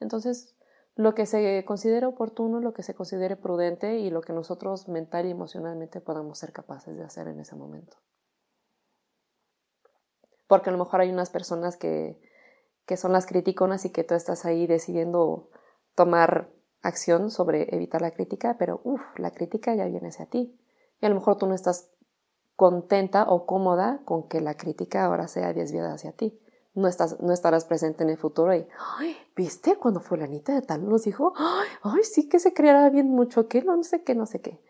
Entonces, 0.01 0.57
lo 0.95 1.15
que 1.15 1.25
se 1.25 1.63
considere 1.63 2.05
oportuno, 2.05 2.59
lo 2.59 2.73
que 2.73 2.83
se 2.83 2.95
considere 2.95 3.37
prudente 3.37 3.99
y 3.99 4.09
lo 4.09 4.19
que 4.19 4.33
nosotros 4.33 4.89
mental 4.89 5.25
y 5.25 5.31
emocionalmente 5.31 6.01
podamos 6.01 6.37
ser 6.37 6.51
capaces 6.51 6.97
de 6.97 7.05
hacer 7.05 7.29
en 7.29 7.39
ese 7.39 7.55
momento. 7.55 7.95
Porque 10.47 10.69
a 10.69 10.73
lo 10.73 10.79
mejor 10.79 11.01
hay 11.01 11.09
unas 11.09 11.29
personas 11.29 11.77
que, 11.77 12.19
que 12.85 12.97
son 12.97 13.11
las 13.11 13.25
criticonas 13.25 13.85
y 13.85 13.91
que 13.91 14.03
tú 14.03 14.15
estás 14.15 14.45
ahí 14.45 14.65
decidiendo 14.65 15.49
tomar 15.95 16.49
acción 16.81 17.31
sobre 17.31 17.75
evitar 17.75 18.01
la 18.01 18.11
crítica, 18.11 18.55
pero 18.57 18.81
uff, 18.83 19.01
la 19.17 19.31
crítica 19.31 19.75
ya 19.75 19.85
viene 19.85 20.09
hacia 20.09 20.27
ti. 20.27 20.57
Y 21.01 21.05
a 21.05 21.09
lo 21.09 21.15
mejor 21.15 21.37
tú 21.37 21.47
no 21.47 21.53
estás 21.53 21.91
contenta 22.55 23.23
o 23.29 23.45
cómoda 23.45 24.01
con 24.03 24.27
que 24.27 24.41
la 24.41 24.55
crítica 24.55 25.05
ahora 25.05 25.27
sea 25.27 25.53
desviada 25.53 25.93
hacia 25.93 26.11
ti. 26.11 26.39
No, 26.73 26.87
estás, 26.87 27.19
no 27.21 27.33
estarás 27.33 27.65
presente 27.65 28.03
en 28.03 28.09
el 28.09 28.17
futuro 28.17 28.53
y, 28.53 28.67
ay, 28.99 29.17
¿viste 29.35 29.77
cuando 29.77 29.99
fulanita 29.99 30.53
de 30.53 30.61
tal 30.61 30.87
nos 30.87 31.03
dijo? 31.03 31.33
Ay, 31.81 32.03
sí 32.03 32.29
que 32.29 32.39
se 32.39 32.53
creará 32.53 32.89
bien 32.89 33.09
mucho, 33.09 33.47
que 33.47 33.63
no 33.63 33.81
sé 33.83 34.03
qué, 34.03 34.13
no 34.15 34.25
sé 34.25 34.41
qué. 34.41 34.61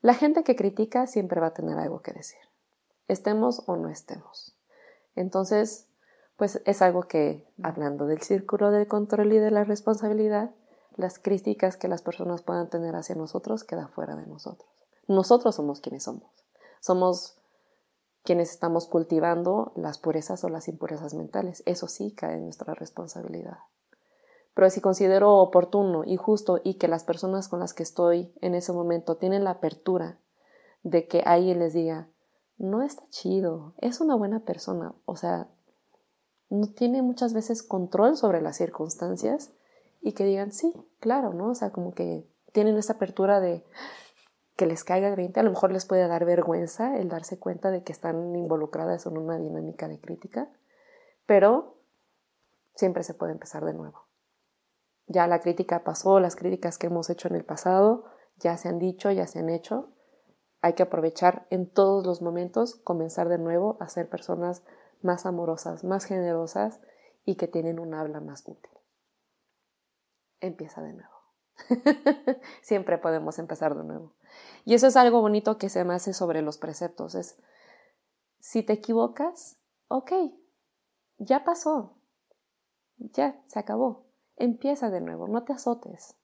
La 0.00 0.14
gente 0.14 0.42
que 0.42 0.56
critica 0.56 1.06
siempre 1.06 1.40
va 1.40 1.48
a 1.48 1.54
tener 1.54 1.78
algo 1.78 2.00
que 2.00 2.12
decir, 2.12 2.40
estemos 3.08 3.62
o 3.66 3.76
no 3.76 3.90
estemos. 3.90 4.56
Entonces, 5.14 5.88
pues 6.36 6.62
es 6.64 6.82
algo 6.82 7.02
que, 7.02 7.46
hablando 7.62 8.06
del 8.06 8.22
círculo 8.22 8.70
del 8.70 8.86
control 8.86 9.32
y 9.32 9.38
de 9.38 9.50
la 9.50 9.64
responsabilidad, 9.64 10.50
las 10.96 11.18
críticas 11.18 11.76
que 11.76 11.88
las 11.88 12.02
personas 12.02 12.42
puedan 12.42 12.68
tener 12.70 12.96
hacia 12.96 13.14
nosotros 13.14 13.64
queda 13.64 13.88
fuera 13.88 14.16
de 14.16 14.26
nosotros. 14.26 14.68
Nosotros 15.06 15.54
somos 15.56 15.80
quienes 15.80 16.04
somos. 16.04 16.30
Somos 16.80 17.36
quienes 18.22 18.50
estamos 18.50 18.86
cultivando 18.86 19.72
las 19.76 19.98
purezas 19.98 20.44
o 20.44 20.48
las 20.48 20.68
impurezas 20.68 21.14
mentales. 21.14 21.62
Eso 21.66 21.88
sí 21.88 22.12
cae 22.12 22.36
en 22.36 22.44
nuestra 22.44 22.74
responsabilidad. 22.74 23.58
Pero 24.54 24.68
si 24.70 24.80
considero 24.80 25.38
oportuno 25.38 26.04
y 26.04 26.16
justo 26.16 26.60
y 26.62 26.74
que 26.74 26.88
las 26.88 27.04
personas 27.04 27.48
con 27.48 27.60
las 27.60 27.72
que 27.72 27.82
estoy 27.82 28.32
en 28.40 28.54
ese 28.54 28.72
momento 28.72 29.16
tienen 29.16 29.44
la 29.44 29.52
apertura 29.52 30.18
de 30.82 31.06
que 31.06 31.20
alguien 31.20 31.58
les 31.58 31.72
diga, 31.72 32.08
no 32.60 32.82
está 32.82 33.02
chido, 33.08 33.74
es 33.78 34.00
una 34.00 34.14
buena 34.14 34.40
persona, 34.40 34.94
o 35.06 35.16
sea, 35.16 35.48
no 36.50 36.68
tiene 36.68 37.00
muchas 37.00 37.32
veces 37.32 37.62
control 37.62 38.16
sobre 38.16 38.42
las 38.42 38.56
circunstancias 38.56 39.52
y 40.02 40.12
que 40.12 40.24
digan, 40.24 40.52
sí, 40.52 40.74
claro, 40.98 41.32
¿no? 41.32 41.50
O 41.50 41.54
sea, 41.54 41.70
como 41.70 41.94
que 41.94 42.28
tienen 42.52 42.76
esa 42.76 42.94
apertura 42.94 43.40
de 43.40 43.64
que 44.56 44.66
les 44.66 44.84
caiga 44.84 45.08
el 45.08 45.16
20, 45.16 45.40
a 45.40 45.42
lo 45.42 45.50
mejor 45.50 45.72
les 45.72 45.86
puede 45.86 46.06
dar 46.06 46.26
vergüenza 46.26 46.98
el 46.98 47.08
darse 47.08 47.38
cuenta 47.38 47.70
de 47.70 47.82
que 47.82 47.92
están 47.92 48.36
involucradas 48.36 49.06
en 49.06 49.16
una 49.16 49.38
dinámica 49.38 49.88
de 49.88 49.98
crítica, 49.98 50.50
pero 51.24 51.78
siempre 52.74 53.04
se 53.04 53.14
puede 53.14 53.32
empezar 53.32 53.64
de 53.64 53.72
nuevo. 53.72 54.06
Ya 55.06 55.26
la 55.26 55.40
crítica 55.40 55.82
pasó, 55.82 56.20
las 56.20 56.36
críticas 56.36 56.76
que 56.76 56.88
hemos 56.88 57.08
hecho 57.08 57.28
en 57.28 57.36
el 57.36 57.44
pasado 57.44 58.04
ya 58.36 58.56
se 58.58 58.68
han 58.68 58.78
dicho, 58.78 59.10
ya 59.10 59.26
se 59.26 59.38
han 59.38 59.48
hecho. 59.48 59.94
Hay 60.62 60.74
que 60.74 60.82
aprovechar 60.82 61.46
en 61.50 61.70
todos 61.70 62.06
los 62.06 62.22
momentos, 62.22 62.76
comenzar 62.76 63.28
de 63.28 63.38
nuevo 63.38 63.76
a 63.80 63.88
ser 63.88 64.08
personas 64.08 64.62
más 65.02 65.26
amorosas, 65.26 65.84
más 65.84 66.04
generosas 66.04 66.80
y 67.24 67.36
que 67.36 67.48
tienen 67.48 67.78
un 67.78 67.94
habla 67.94 68.20
más 68.20 68.46
útil 68.46 68.70
empieza 70.40 70.82
de 70.82 70.92
nuevo. 70.94 71.10
Siempre 72.62 72.98
podemos 72.98 73.38
empezar 73.38 73.76
de 73.76 73.84
nuevo. 73.84 74.14
Y 74.64 74.74
eso 74.74 74.86
es 74.86 74.96
algo 74.96 75.20
bonito 75.20 75.58
que 75.58 75.68
se 75.68 75.84
me 75.84 75.94
hace 75.94 76.12
sobre 76.12 76.42
los 76.42 76.58
preceptos. 76.58 77.14
Es, 77.14 77.38
si 78.38 78.62
te 78.62 78.72
equivocas, 78.72 79.58
ok, 79.88 80.12
ya 81.18 81.44
pasó, 81.44 81.98
ya 82.96 83.42
se 83.46 83.58
acabó. 83.58 84.06
Empieza 84.36 84.90
de 84.90 85.00
nuevo, 85.00 85.28
no 85.28 85.44
te 85.44 85.52
azotes. 85.52 86.16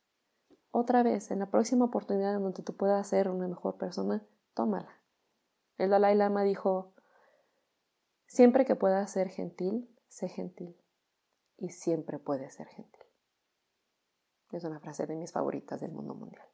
Otra 0.78 1.02
vez, 1.02 1.30
en 1.30 1.38
la 1.38 1.46
próxima 1.46 1.86
oportunidad 1.86 2.34
en 2.34 2.42
donde 2.42 2.62
tú 2.62 2.76
puedas 2.76 3.08
ser 3.08 3.30
una 3.30 3.48
mejor 3.48 3.78
persona, 3.78 4.22
tómala. 4.52 5.00
El 5.78 5.88
Dalai 5.88 6.14
Lama 6.14 6.42
dijo, 6.42 6.92
siempre 8.26 8.66
que 8.66 8.76
puedas 8.76 9.10
ser 9.10 9.30
gentil, 9.30 9.88
sé 10.08 10.28
gentil. 10.28 10.76
Y 11.56 11.70
siempre 11.70 12.18
puedes 12.18 12.52
ser 12.52 12.66
gentil. 12.66 13.06
Es 14.52 14.64
una 14.64 14.78
frase 14.78 15.06
de 15.06 15.16
mis 15.16 15.32
favoritas 15.32 15.80
del 15.80 15.92
mundo 15.92 16.14
mundial. 16.14 16.46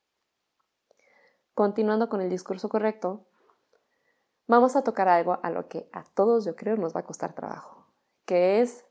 Continuando 1.53 2.09
con 2.09 2.21
el 2.21 2.31
discurso 2.31 2.69
correcto, 2.69 3.27
vamos 4.47 4.77
a 4.77 4.85
tocar 4.85 5.09
algo 5.09 5.41
a 5.43 5.51
lo 5.51 5.67
que 5.67 5.91
a 5.93 6.05
todos 6.05 6.45
yo 6.45 6.55
creo 6.55 6.77
nos 6.77 6.95
va 6.95 7.01
a 7.01 7.07
costar 7.07 7.35
trabajo, 7.35 7.89
que 8.25 8.61
es 8.61 8.85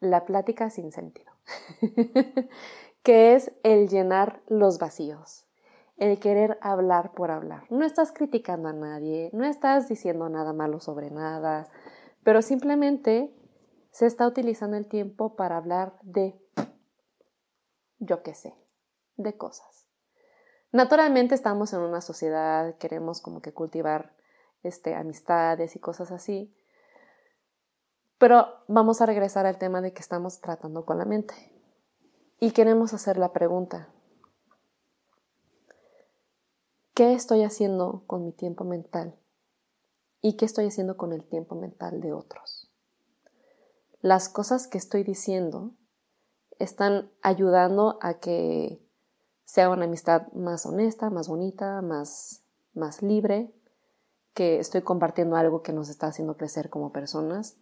la 0.00 0.26
plática 0.26 0.68
sin 0.68 0.92
sentido, 0.92 1.32
que 3.06 3.36
es 3.36 3.52
el 3.62 3.88
llenar 3.88 4.42
los 4.48 4.80
vacíos, 4.80 5.46
el 5.96 6.18
querer 6.18 6.58
hablar 6.60 7.12
por 7.12 7.30
hablar. 7.30 7.62
No 7.70 7.84
estás 7.84 8.10
criticando 8.10 8.68
a 8.68 8.72
nadie, 8.72 9.30
no 9.32 9.44
estás 9.44 9.88
diciendo 9.88 10.28
nada 10.28 10.52
malo 10.52 10.80
sobre 10.80 11.12
nada, 11.12 11.68
pero 12.24 12.42
simplemente 12.42 13.32
se 13.92 14.06
está 14.06 14.26
utilizando 14.26 14.76
el 14.76 14.88
tiempo 14.88 15.36
para 15.36 15.56
hablar 15.56 15.94
de 16.02 16.36
yo 18.00 18.24
qué 18.24 18.34
sé, 18.34 18.56
de 19.16 19.36
cosas. 19.36 19.86
Naturalmente 20.72 21.36
estamos 21.36 21.72
en 21.74 21.82
una 21.82 22.00
sociedad, 22.00 22.74
queremos 22.74 23.20
como 23.20 23.40
que 23.40 23.52
cultivar 23.52 24.16
este, 24.64 24.96
amistades 24.96 25.76
y 25.76 25.78
cosas 25.78 26.10
así, 26.10 26.52
pero 28.18 28.48
vamos 28.66 29.00
a 29.00 29.06
regresar 29.06 29.46
al 29.46 29.58
tema 29.58 29.80
de 29.80 29.92
que 29.92 30.00
estamos 30.00 30.40
tratando 30.40 30.84
con 30.84 30.98
la 30.98 31.04
mente 31.04 31.55
y 32.38 32.50
queremos 32.50 32.92
hacer 32.92 33.16
la 33.16 33.32
pregunta, 33.32 33.88
¿qué 36.94 37.14
estoy 37.14 37.42
haciendo 37.42 38.02
con 38.06 38.24
mi 38.24 38.32
tiempo 38.32 38.64
mental? 38.64 39.14
¿Y 40.20 40.34
qué 40.36 40.44
estoy 40.44 40.66
haciendo 40.66 40.96
con 40.96 41.12
el 41.12 41.24
tiempo 41.24 41.54
mental 41.54 42.00
de 42.00 42.12
otros? 42.12 42.70
Las 44.00 44.28
cosas 44.28 44.66
que 44.66 44.78
estoy 44.78 45.02
diciendo 45.02 45.72
están 46.58 47.10
ayudando 47.22 47.98
a 48.02 48.14
que 48.14 48.80
sea 49.44 49.70
una 49.70 49.84
amistad 49.84 50.30
más 50.32 50.66
honesta, 50.66 51.10
más 51.10 51.28
bonita, 51.28 51.80
más, 51.80 52.42
más 52.74 53.02
libre, 53.02 53.52
que 54.34 54.58
estoy 54.58 54.82
compartiendo 54.82 55.36
algo 55.36 55.62
que 55.62 55.72
nos 55.72 55.88
está 55.88 56.08
haciendo 56.08 56.36
crecer 56.36 56.68
como 56.68 56.92
personas 56.92 57.56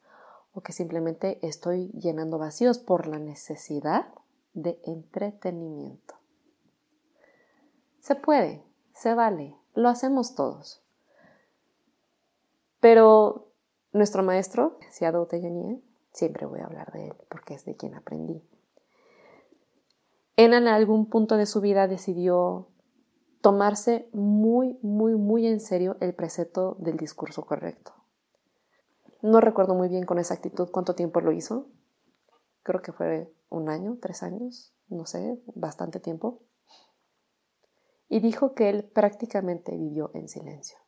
o 0.52 0.60
que 0.60 0.72
simplemente 0.72 1.38
estoy 1.46 1.88
llenando 1.92 2.38
vacíos 2.38 2.78
por 2.78 3.06
la 3.06 3.18
necesidad 3.18 4.06
de 4.54 4.80
entretenimiento. 4.84 6.14
Se 8.00 8.14
puede, 8.14 8.64
se 8.92 9.14
vale, 9.14 9.56
lo 9.74 9.88
hacemos 9.88 10.34
todos. 10.34 10.82
Pero 12.80 13.48
nuestro 13.92 14.22
maestro, 14.22 14.78
Siado 14.90 15.26
Tejaniel, 15.26 15.82
siempre 16.12 16.46
voy 16.46 16.60
a 16.60 16.66
hablar 16.66 16.92
de 16.92 17.08
él 17.08 17.14
porque 17.28 17.54
es 17.54 17.64
de 17.64 17.76
quien 17.76 17.94
aprendí 17.94 18.42
en 20.36 20.52
algún 20.52 21.06
punto 21.06 21.36
de 21.36 21.46
su 21.46 21.60
vida 21.60 21.86
decidió 21.86 22.68
tomarse 23.40 24.08
muy, 24.12 24.78
muy, 24.82 25.14
muy 25.14 25.46
en 25.46 25.60
serio 25.60 25.96
el 26.00 26.14
precepto 26.14 26.76
del 26.78 26.96
discurso 26.96 27.44
correcto. 27.44 27.92
No 29.22 29.40
recuerdo 29.40 29.74
muy 29.74 29.88
bien 29.88 30.04
con 30.04 30.18
exactitud 30.18 30.68
cuánto 30.70 30.94
tiempo 30.94 31.20
lo 31.20 31.32
hizo. 31.32 31.66
Creo 32.64 32.82
que 32.82 32.92
fue 32.92 33.32
un 33.50 33.68
año, 33.68 33.98
tres 34.02 34.24
años, 34.24 34.74
no 34.88 35.06
sé, 35.06 35.40
bastante 35.54 36.00
tiempo. 36.00 36.42
Y 38.08 38.18
dijo 38.18 38.54
que 38.54 38.68
él 38.70 38.84
prácticamente 38.84 39.76
vivió 39.76 40.10
en 40.14 40.28
silencio. 40.28 40.78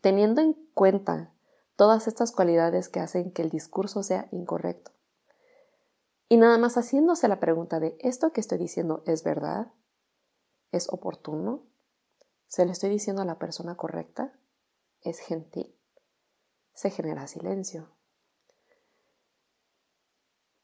Teniendo 0.00 0.40
en 0.40 0.54
cuenta 0.74 1.32
todas 1.76 2.08
estas 2.08 2.32
cualidades 2.32 2.88
que 2.88 2.98
hacen 2.98 3.30
que 3.30 3.42
el 3.42 3.50
discurso 3.50 4.02
sea 4.02 4.26
incorrecto, 4.32 4.90
y 6.28 6.38
nada 6.38 6.58
más 6.58 6.74
haciéndose 6.74 7.28
la 7.28 7.38
pregunta 7.38 7.78
de 7.78 7.96
¿esto 8.00 8.32
que 8.32 8.40
estoy 8.40 8.58
diciendo 8.58 9.04
es 9.06 9.22
verdad? 9.22 9.72
¿Es 10.72 10.92
oportuno? 10.92 11.62
¿Se 12.48 12.66
le 12.66 12.72
estoy 12.72 12.90
diciendo 12.90 13.22
a 13.22 13.26
la 13.26 13.38
persona 13.38 13.76
correcta? 13.76 14.32
¿Es 15.02 15.20
gentil? 15.20 15.78
Se 16.74 16.90
genera 16.90 17.28
silencio. 17.28 17.95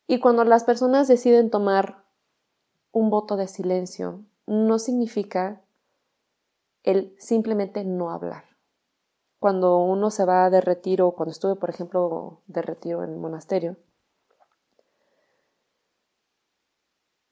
Y 0.07 0.21
cuando 0.21 0.45
las 0.45 0.65
personas 0.65 1.09
deciden 1.09 1.51
tomar 1.51 2.05
un 2.91 3.11
voto 3.11 3.37
de 3.37 3.49
silencio, 3.49 4.25
no 4.47 4.79
significa 4.79 5.63
el 6.83 7.15
simplemente 7.19 7.85
no 7.85 8.11
hablar. 8.11 8.45
Cuando 9.39 9.79
uno 9.79 10.11
se 10.11 10.25
va 10.25 10.51
de 10.51 10.61
retiro, 10.61 11.13
cuando 11.13 11.33
estuve, 11.33 11.57
por 11.57 11.71
ejemplo, 11.71 12.43
de 12.47 12.63
retiro 12.63 13.03
en 13.03 13.11
el 13.11 13.19
monasterio, 13.19 13.77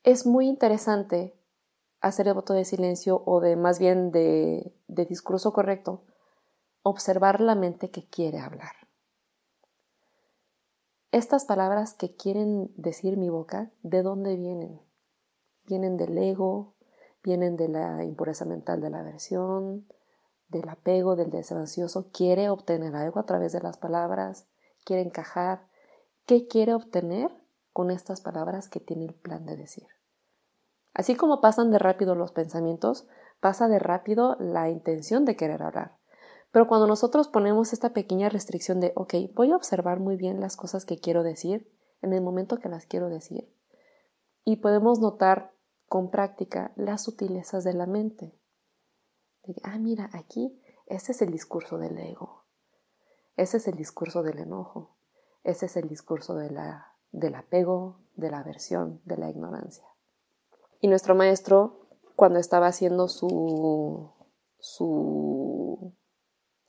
es 0.02 0.26
muy 0.26 0.48
interesante 0.48 1.36
hacer 2.00 2.28
el 2.28 2.34
voto 2.34 2.54
de 2.54 2.64
silencio 2.64 3.22
o 3.26 3.40
de 3.40 3.56
más 3.56 3.78
bien 3.78 4.10
de, 4.10 4.72
de 4.88 5.04
discurso 5.04 5.52
correcto, 5.52 6.02
observar 6.82 7.40
la 7.40 7.54
mente 7.54 7.90
que 7.90 8.08
quiere 8.08 8.38
hablar. 8.38 8.79
Estas 11.12 11.44
palabras 11.44 11.94
que 11.94 12.14
quieren 12.14 12.70
decir 12.76 13.16
mi 13.16 13.30
boca, 13.30 13.70
¿de 13.82 14.02
dónde 14.02 14.36
vienen? 14.36 14.80
vienen 15.70 15.96
del 15.96 16.18
ego, 16.18 16.74
vienen 17.22 17.56
de 17.56 17.68
la 17.68 18.02
impureza 18.04 18.44
mental 18.44 18.80
de 18.80 18.90
la 18.90 19.00
aversión, 19.00 19.86
del 20.48 20.68
apego, 20.68 21.14
del 21.14 21.30
deseo 21.30 21.64
quiere 22.12 22.50
obtener 22.50 22.96
algo 22.96 23.20
a 23.20 23.26
través 23.26 23.52
de 23.52 23.60
las 23.60 23.78
palabras, 23.78 24.48
quiere 24.84 25.02
encajar. 25.02 25.68
¿Qué 26.26 26.48
quiere 26.48 26.74
obtener 26.74 27.30
con 27.72 27.92
estas 27.92 28.20
palabras 28.20 28.68
que 28.68 28.80
tiene 28.80 29.04
el 29.04 29.14
plan 29.14 29.46
de 29.46 29.56
decir? 29.56 29.86
Así 30.92 31.14
como 31.14 31.40
pasan 31.40 31.70
de 31.70 31.78
rápido 31.78 32.16
los 32.16 32.32
pensamientos, 32.32 33.06
pasa 33.38 33.68
de 33.68 33.78
rápido 33.78 34.36
la 34.40 34.70
intención 34.70 35.24
de 35.24 35.36
querer 35.36 35.62
hablar. 35.62 35.99
Pero 36.52 36.66
cuando 36.66 36.86
nosotros 36.86 37.28
ponemos 37.28 37.72
esta 37.72 37.92
pequeña 37.92 38.28
restricción 38.28 38.80
de, 38.80 38.92
ok, 38.96 39.14
voy 39.34 39.52
a 39.52 39.56
observar 39.56 40.00
muy 40.00 40.16
bien 40.16 40.40
las 40.40 40.56
cosas 40.56 40.84
que 40.84 40.98
quiero 40.98 41.22
decir 41.22 41.70
en 42.02 42.12
el 42.12 42.22
momento 42.22 42.58
que 42.58 42.68
las 42.68 42.86
quiero 42.86 43.08
decir, 43.08 43.52
y 44.44 44.56
podemos 44.56 45.00
notar 45.00 45.52
con 45.86 46.10
práctica 46.10 46.72
las 46.76 47.04
sutilezas 47.04 47.64
de 47.64 47.74
la 47.74 47.86
mente. 47.86 48.34
ah, 49.62 49.78
mira, 49.78 50.08
aquí 50.12 50.60
ese 50.86 51.12
es 51.12 51.22
el 51.22 51.30
discurso 51.30 51.78
del 51.78 51.98
ego, 51.98 52.44
ese 53.36 53.58
es 53.58 53.68
el 53.68 53.76
discurso 53.76 54.22
del 54.22 54.38
enojo, 54.38 54.96
ese 55.44 55.66
es 55.66 55.76
el 55.76 55.88
discurso 55.88 56.34
de 56.34 56.50
del 57.12 57.34
apego, 57.34 57.98
de 58.16 58.30
la 58.30 58.38
aversión, 58.38 59.00
de 59.04 59.16
la 59.16 59.30
ignorancia. 59.30 59.84
Y 60.80 60.88
nuestro 60.88 61.14
maestro, 61.14 61.86
cuando 62.16 62.38
estaba 62.38 62.68
haciendo 62.68 63.08
su, 63.08 64.10
su, 64.58 65.49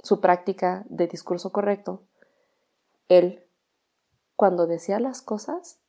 su 0.03 0.19
práctica 0.19 0.83
de 0.89 1.07
discurso 1.07 1.51
correcto, 1.51 2.03
él, 3.07 3.45
cuando 4.35 4.67
decía 4.67 4.99
las 4.99 5.21
cosas, 5.21 5.79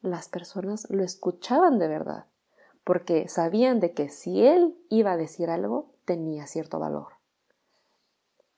las 0.00 0.28
personas 0.28 0.86
lo 0.90 1.02
escuchaban 1.02 1.78
de 1.78 1.88
verdad, 1.88 2.26
porque 2.84 3.28
sabían 3.28 3.80
de 3.80 3.92
que 3.92 4.08
si 4.08 4.46
él 4.46 4.78
iba 4.88 5.12
a 5.12 5.16
decir 5.16 5.50
algo, 5.50 5.94
tenía 6.04 6.46
cierto 6.46 6.78
valor. 6.78 7.14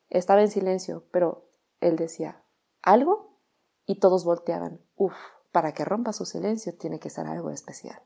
Estaba 0.08 0.42
en 0.42 0.50
silencio, 0.50 1.04
pero 1.12 1.48
él 1.80 1.96
decía 1.96 2.42
algo 2.82 3.38
y 3.86 4.00
todos 4.00 4.24
volteaban. 4.24 4.80
Uf, 4.96 5.14
para 5.52 5.72
que 5.72 5.84
rompa 5.84 6.12
su 6.12 6.26
silencio 6.26 6.76
tiene 6.76 7.00
que 7.00 7.10
ser 7.10 7.26
algo 7.26 7.50
especial. 7.50 8.02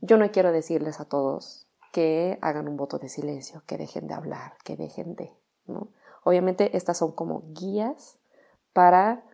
Yo 0.00 0.16
no 0.16 0.30
quiero 0.30 0.52
decirles 0.52 1.00
a 1.00 1.06
todos 1.06 1.67
que 1.92 2.38
hagan 2.42 2.68
un 2.68 2.76
voto 2.76 2.98
de 2.98 3.08
silencio, 3.08 3.62
que 3.66 3.78
dejen 3.78 4.06
de 4.06 4.14
hablar, 4.14 4.54
que 4.64 4.76
dejen 4.76 5.14
de, 5.14 5.32
¿no? 5.66 5.88
Obviamente 6.24 6.76
estas 6.76 6.98
son 6.98 7.12
como 7.12 7.42
guías 7.52 8.18
para 8.72 9.24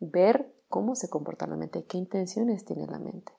ver 0.00 0.52
cómo 0.68 0.94
se 0.94 1.08
comporta 1.08 1.46
la 1.46 1.56
mente, 1.56 1.84
qué 1.84 1.98
intenciones 1.98 2.64
tiene 2.64 2.86
la 2.86 2.98
mente. 2.98 3.32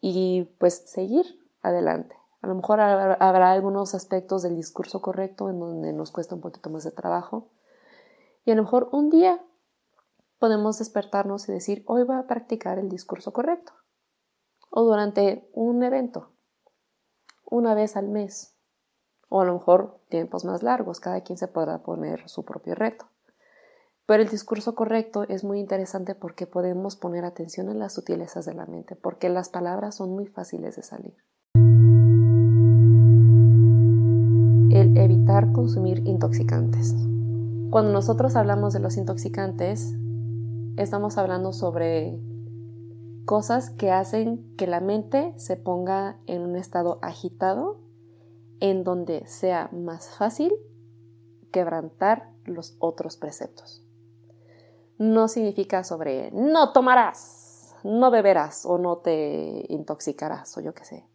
Y 0.00 0.44
pues 0.58 0.74
seguir 0.86 1.26
adelante. 1.62 2.16
A 2.42 2.46
lo 2.46 2.54
mejor 2.54 2.80
habrá 2.80 3.52
algunos 3.52 3.94
aspectos 3.94 4.42
del 4.42 4.56
discurso 4.56 5.02
correcto 5.02 5.50
en 5.50 5.60
donde 5.60 5.92
nos 5.92 6.10
cuesta 6.10 6.34
un 6.34 6.40
poquito 6.40 6.70
más 6.70 6.84
de 6.84 6.90
trabajo. 6.90 7.48
Y 8.44 8.50
a 8.50 8.54
lo 8.54 8.62
mejor 8.62 8.88
un 8.92 9.10
día 9.10 9.42
podemos 10.38 10.78
despertarnos 10.78 11.48
y 11.48 11.52
decir, 11.52 11.84
hoy 11.86 12.02
voy 12.04 12.16
a 12.16 12.26
practicar 12.26 12.78
el 12.78 12.88
discurso 12.88 13.32
correcto. 13.32 13.72
O 14.70 14.84
durante 14.84 15.50
un 15.52 15.82
evento, 15.82 16.30
una 17.50 17.74
vez 17.74 17.96
al 17.96 18.08
mes. 18.08 18.54
O 19.28 19.42
a 19.42 19.44
lo 19.44 19.54
mejor 19.54 20.00
tiempos 20.08 20.44
más 20.44 20.62
largos, 20.62 21.00
cada 21.00 21.20
quien 21.20 21.36
se 21.36 21.48
podrá 21.48 21.82
poner 21.82 22.28
su 22.28 22.44
propio 22.44 22.74
reto. 22.74 23.06
Pero 24.06 24.22
el 24.22 24.28
discurso 24.28 24.74
correcto 24.74 25.24
es 25.28 25.44
muy 25.44 25.60
interesante 25.60 26.14
porque 26.14 26.46
podemos 26.46 26.96
poner 26.96 27.24
atención 27.24 27.68
en 27.68 27.78
las 27.78 27.94
sutilezas 27.94 28.44
de 28.44 28.54
la 28.54 28.66
mente, 28.66 28.96
porque 28.96 29.28
las 29.28 29.50
palabras 29.50 29.96
son 29.96 30.10
muy 30.14 30.26
fáciles 30.26 30.74
de 30.74 30.82
salir. 30.82 31.14
El 34.72 34.96
evitar 34.96 35.52
consumir 35.52 36.02
intoxicantes. 36.06 36.94
Cuando 37.70 37.92
nosotros 37.92 38.34
hablamos 38.34 38.72
de 38.72 38.80
los 38.80 38.96
intoxicantes, 38.96 39.94
estamos 40.76 41.18
hablando 41.18 41.52
sobre 41.52 42.18
cosas 43.30 43.70
que 43.70 43.92
hacen 43.92 44.56
que 44.56 44.66
la 44.66 44.80
mente 44.80 45.32
se 45.36 45.56
ponga 45.56 46.18
en 46.26 46.42
un 46.42 46.56
estado 46.56 46.98
agitado, 47.00 47.78
en 48.58 48.82
donde 48.82 49.24
sea 49.26 49.70
más 49.72 50.10
fácil 50.10 50.52
quebrantar 51.52 52.32
los 52.44 52.76
otros 52.80 53.16
preceptos 53.16 53.86
no 55.00 55.28
significa 55.28 55.82
sobre 55.82 56.30
no 56.30 56.74
tomarás, 56.74 57.74
no 57.84 58.10
beberás 58.10 58.66
o 58.66 58.76
no 58.76 58.98
te 58.98 59.64
intoxicarás 59.70 60.56
o 60.58 60.60
yo 60.60 60.74
qué 60.74 60.84
sé. 60.84 61.06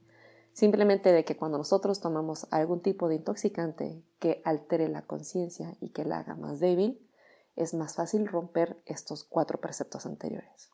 Simplemente 0.53 1.11
de 1.11 1.23
que 1.23 1.37
cuando 1.37 1.59
nosotros 1.59 1.99
tomamos 1.99 2.47
algún 2.49 2.81
tipo 2.81 3.07
de 3.07 3.15
intoxicante 3.15 4.01
que 4.17 4.41
altere 4.43 4.89
la 4.89 5.03
conciencia 5.03 5.75
y 5.81 5.89
que 5.89 6.03
la 6.03 6.17
haga 6.17 6.33
más 6.35 6.59
débil, 6.59 6.99
es 7.55 7.75
más 7.75 7.93
fácil 7.93 8.27
romper 8.27 8.81
estos 8.85 9.23
cuatro 9.23 9.61
preceptos 9.61 10.07
anteriores. 10.07 10.71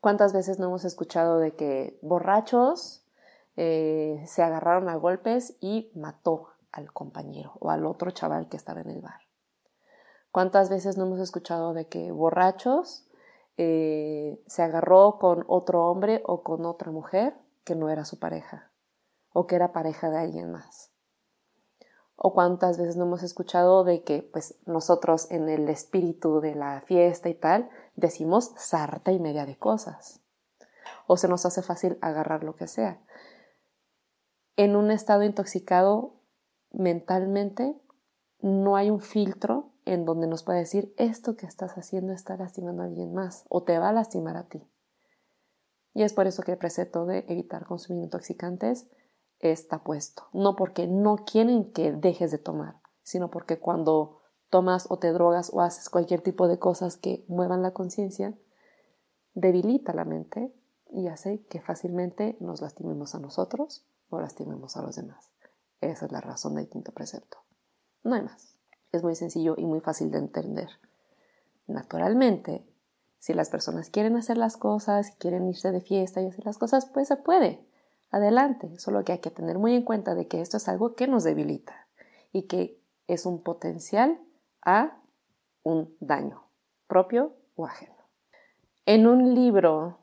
¿Cuántas 0.00 0.32
veces 0.32 0.60
no 0.60 0.66
hemos 0.66 0.84
escuchado 0.84 1.38
de 1.38 1.56
que 1.56 1.98
borrachos 2.02 3.04
eh, 3.56 4.22
se 4.26 4.42
agarraron 4.42 4.88
a 4.88 4.94
golpes 4.94 5.56
y 5.60 5.90
mató 5.94 6.50
al 6.70 6.92
compañero 6.92 7.54
o 7.58 7.70
al 7.70 7.84
otro 7.84 8.12
chaval 8.12 8.48
que 8.48 8.56
estaba 8.56 8.80
en 8.80 8.90
el 8.90 9.00
bar? 9.00 9.20
¿Cuántas 10.30 10.70
veces 10.70 10.96
no 10.96 11.06
hemos 11.06 11.18
escuchado 11.18 11.74
de 11.74 11.88
que 11.88 12.12
borrachos 12.12 13.08
eh, 13.56 14.40
se 14.46 14.62
agarró 14.62 15.18
con 15.18 15.44
otro 15.48 15.88
hombre 15.88 16.22
o 16.26 16.44
con 16.44 16.64
otra 16.64 16.92
mujer 16.92 17.34
que 17.64 17.74
no 17.74 17.88
era 17.88 18.04
su 18.04 18.20
pareja 18.20 18.70
o 19.32 19.48
que 19.48 19.56
era 19.56 19.72
pareja 19.72 20.10
de 20.10 20.18
alguien 20.18 20.52
más? 20.52 20.92
¿O 22.14 22.34
cuántas 22.34 22.78
veces 22.78 22.96
no 22.96 23.04
hemos 23.04 23.24
escuchado 23.24 23.82
de 23.82 24.04
que 24.04 24.22
pues 24.22 24.56
nosotros 24.64 25.28
en 25.30 25.48
el 25.48 25.68
espíritu 25.68 26.40
de 26.40 26.54
la 26.54 26.82
fiesta 26.82 27.28
y 27.28 27.34
tal 27.34 27.68
decimos 27.98 28.52
sarta 28.56 29.12
y 29.12 29.18
media 29.18 29.44
de 29.44 29.58
cosas? 29.58 30.22
O 31.06 31.16
se 31.16 31.28
nos 31.28 31.44
hace 31.44 31.62
fácil 31.62 31.98
agarrar 32.00 32.44
lo 32.44 32.54
que 32.54 32.68
sea. 32.68 33.00
En 34.56 34.76
un 34.76 34.90
estado 34.90 35.24
intoxicado 35.24 36.14
mentalmente 36.70 37.76
no 38.40 38.76
hay 38.76 38.90
un 38.90 39.00
filtro 39.00 39.72
en 39.84 40.04
donde 40.04 40.26
nos 40.26 40.44
puede 40.44 40.60
decir 40.60 40.94
esto 40.96 41.36
que 41.36 41.46
estás 41.46 41.76
haciendo 41.76 42.12
está 42.12 42.36
lastimando 42.36 42.82
a 42.82 42.86
alguien 42.86 43.12
más 43.12 43.44
o 43.48 43.64
te 43.64 43.78
va 43.78 43.88
a 43.88 43.92
lastimar 43.92 44.36
a 44.36 44.48
ti. 44.48 44.62
Y 45.94 46.02
es 46.02 46.12
por 46.12 46.26
eso 46.26 46.42
que 46.42 46.52
el 46.52 46.58
precepto 46.58 47.06
de 47.06 47.24
evitar 47.28 47.66
consumir 47.66 48.04
intoxicantes 48.04 48.86
está 49.40 49.82
puesto. 49.82 50.28
No 50.32 50.54
porque 50.54 50.86
no 50.86 51.16
quieren 51.24 51.72
que 51.72 51.92
dejes 51.92 52.30
de 52.30 52.38
tomar, 52.38 52.80
sino 53.02 53.30
porque 53.30 53.58
cuando 53.58 54.17
tomas 54.50 54.86
o 54.90 54.98
te 54.98 55.12
drogas 55.12 55.50
o 55.52 55.60
haces 55.60 55.88
cualquier 55.90 56.20
tipo 56.20 56.48
de 56.48 56.58
cosas 56.58 56.96
que 56.96 57.24
muevan 57.28 57.62
la 57.62 57.72
conciencia, 57.72 58.34
debilita 59.34 59.92
la 59.92 60.04
mente 60.04 60.52
y 60.90 61.08
hace 61.08 61.44
que 61.46 61.60
fácilmente 61.60 62.36
nos 62.40 62.60
lastimemos 62.60 63.14
a 63.14 63.18
nosotros 63.18 63.84
o 64.10 64.20
lastimemos 64.20 64.76
a 64.76 64.82
los 64.82 64.96
demás. 64.96 65.30
Esa 65.80 66.06
es 66.06 66.12
la 66.12 66.20
razón 66.20 66.54
del 66.54 66.68
quinto 66.68 66.92
precepto. 66.92 67.38
No 68.02 68.14
hay 68.14 68.22
más. 68.22 68.56
Es 68.90 69.02
muy 69.02 69.14
sencillo 69.14 69.54
y 69.56 69.66
muy 69.66 69.80
fácil 69.80 70.10
de 70.10 70.18
entender. 70.18 70.68
Naturalmente, 71.66 72.66
si 73.18 73.34
las 73.34 73.50
personas 73.50 73.90
quieren 73.90 74.16
hacer 74.16 74.38
las 74.38 74.56
cosas, 74.56 75.12
quieren 75.18 75.46
irse 75.46 75.70
de 75.72 75.80
fiesta 75.80 76.22
y 76.22 76.26
hacer 76.26 76.46
las 76.46 76.56
cosas, 76.56 76.86
pues 76.86 77.08
se 77.08 77.16
puede. 77.16 77.66
Adelante, 78.10 78.78
solo 78.78 79.04
que 79.04 79.12
hay 79.12 79.18
que 79.18 79.30
tener 79.30 79.58
muy 79.58 79.74
en 79.74 79.82
cuenta 79.82 80.14
de 80.14 80.26
que 80.26 80.40
esto 80.40 80.56
es 80.56 80.68
algo 80.68 80.94
que 80.94 81.06
nos 81.06 81.24
debilita 81.24 81.86
y 82.32 82.44
que 82.44 82.80
es 83.06 83.26
un 83.26 83.42
potencial 83.42 84.18
a 84.68 85.00
un 85.62 85.96
daño 85.98 86.44
propio 86.86 87.34
o 87.56 87.64
ajeno. 87.64 87.96
En 88.84 89.06
un 89.06 89.34
libro 89.34 90.00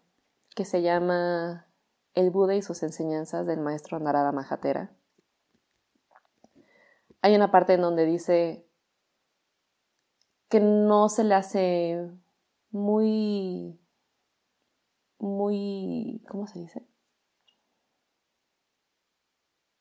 que 0.56 0.66
se 0.66 0.82
llama 0.82 1.68
El 2.16 2.32
Buda 2.32 2.56
y 2.56 2.64
sus 2.64 2.82
enseñanzas 2.82 3.46
del 3.46 3.60
maestro 3.60 4.00
Narada 4.00 4.32
Mahatera, 4.32 4.92
hay 7.22 7.36
una 7.36 7.52
parte 7.52 7.74
en 7.74 7.82
donde 7.82 8.06
dice 8.06 8.66
que 10.50 10.60
no 10.60 11.10
se 11.10 11.24
le 11.24 11.36
hace 11.36 12.10
muy, 12.72 13.80
muy, 15.20 16.24
¿cómo 16.28 16.48
se 16.48 16.58
dice? 16.58 16.88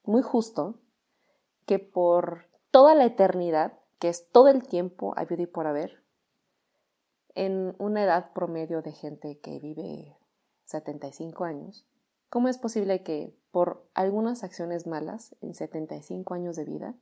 Muy 0.02 0.20
justo 0.20 0.78
que 1.64 1.78
por 1.78 2.50
toda 2.70 2.94
la 2.94 3.06
eternidad, 3.06 3.78
que 4.04 4.10
es 4.10 4.28
todo 4.28 4.48
el 4.48 4.68
tiempo 4.68 5.14
habido 5.16 5.44
y 5.44 5.46
por 5.46 5.66
haber, 5.66 6.04
en 7.34 7.74
una 7.78 8.04
edad 8.04 8.34
promedio 8.34 8.82
de 8.82 8.92
gente 8.92 9.38
que 9.38 9.58
vive 9.58 10.14
75 10.66 11.44
años, 11.44 11.86
¿cómo 12.28 12.48
es 12.48 12.58
posible 12.58 13.02
que 13.02 13.34
por 13.50 13.88
algunas 13.94 14.44
acciones 14.44 14.86
malas 14.86 15.34
en 15.40 15.54
75 15.54 16.34
años 16.34 16.54
de 16.54 16.66
vida 16.66 16.94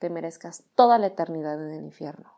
te 0.00 0.10
merezcas 0.10 0.64
toda 0.74 0.98
la 0.98 1.06
eternidad 1.06 1.64
en 1.64 1.74
el 1.74 1.84
infierno? 1.84 2.32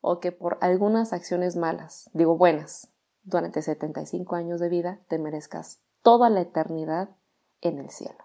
o 0.00 0.20
que 0.20 0.30
por 0.30 0.58
algunas 0.60 1.12
acciones 1.12 1.56
malas, 1.56 2.10
digo 2.12 2.36
buenas, 2.36 2.92
durante 3.24 3.60
75 3.60 4.36
años 4.36 4.60
de 4.60 4.68
vida 4.68 5.00
te 5.08 5.18
merezcas 5.18 5.80
toda 6.02 6.30
la 6.30 6.42
eternidad 6.42 7.08
en 7.60 7.80
el 7.80 7.90
cielo. 7.90 8.23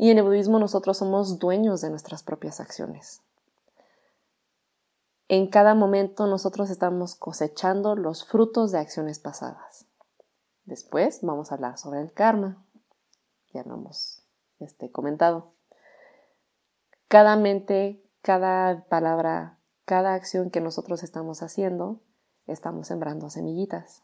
Y 0.00 0.08
en 0.08 0.16
el 0.16 0.24
budismo 0.24 0.58
nosotros 0.58 0.96
somos 0.96 1.38
dueños 1.38 1.82
de 1.82 1.90
nuestras 1.90 2.22
propias 2.22 2.58
acciones. 2.58 3.20
En 5.28 5.46
cada 5.48 5.74
momento 5.74 6.26
nosotros 6.26 6.70
estamos 6.70 7.14
cosechando 7.14 7.94
los 7.96 8.24
frutos 8.24 8.72
de 8.72 8.78
acciones 8.78 9.18
pasadas. 9.18 9.84
Después 10.64 11.18
vamos 11.20 11.52
a 11.52 11.56
hablar 11.56 11.76
sobre 11.76 12.00
el 12.00 12.14
karma. 12.14 12.64
Ya 13.52 13.62
lo 13.64 13.74
hemos 13.74 14.22
este, 14.58 14.90
comentado. 14.90 15.52
Cada 17.06 17.36
mente, 17.36 18.02
cada 18.22 18.86
palabra, 18.88 19.58
cada 19.84 20.14
acción 20.14 20.48
que 20.48 20.62
nosotros 20.62 21.02
estamos 21.02 21.42
haciendo, 21.42 22.00
estamos 22.46 22.86
sembrando 22.86 23.28
semillitas. 23.28 24.02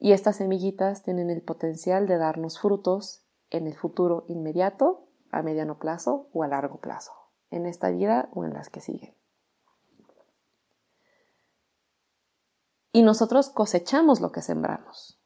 Y 0.00 0.10
estas 0.10 0.34
semillitas 0.34 1.04
tienen 1.04 1.30
el 1.30 1.42
potencial 1.42 2.08
de 2.08 2.18
darnos 2.18 2.58
frutos 2.58 3.22
en 3.50 3.66
el 3.66 3.74
futuro 3.74 4.24
inmediato, 4.28 5.08
a 5.30 5.42
mediano 5.42 5.78
plazo 5.78 6.28
o 6.32 6.42
a 6.42 6.48
largo 6.48 6.78
plazo, 6.78 7.12
en 7.50 7.66
esta 7.66 7.90
vida 7.90 8.28
o 8.34 8.44
en 8.44 8.54
las 8.54 8.68
que 8.70 8.80
siguen. 8.80 9.14
Y 12.92 13.02
nosotros 13.02 13.50
cosechamos 13.50 14.20
lo 14.20 14.32
que 14.32 14.42
sembramos. 14.42 15.18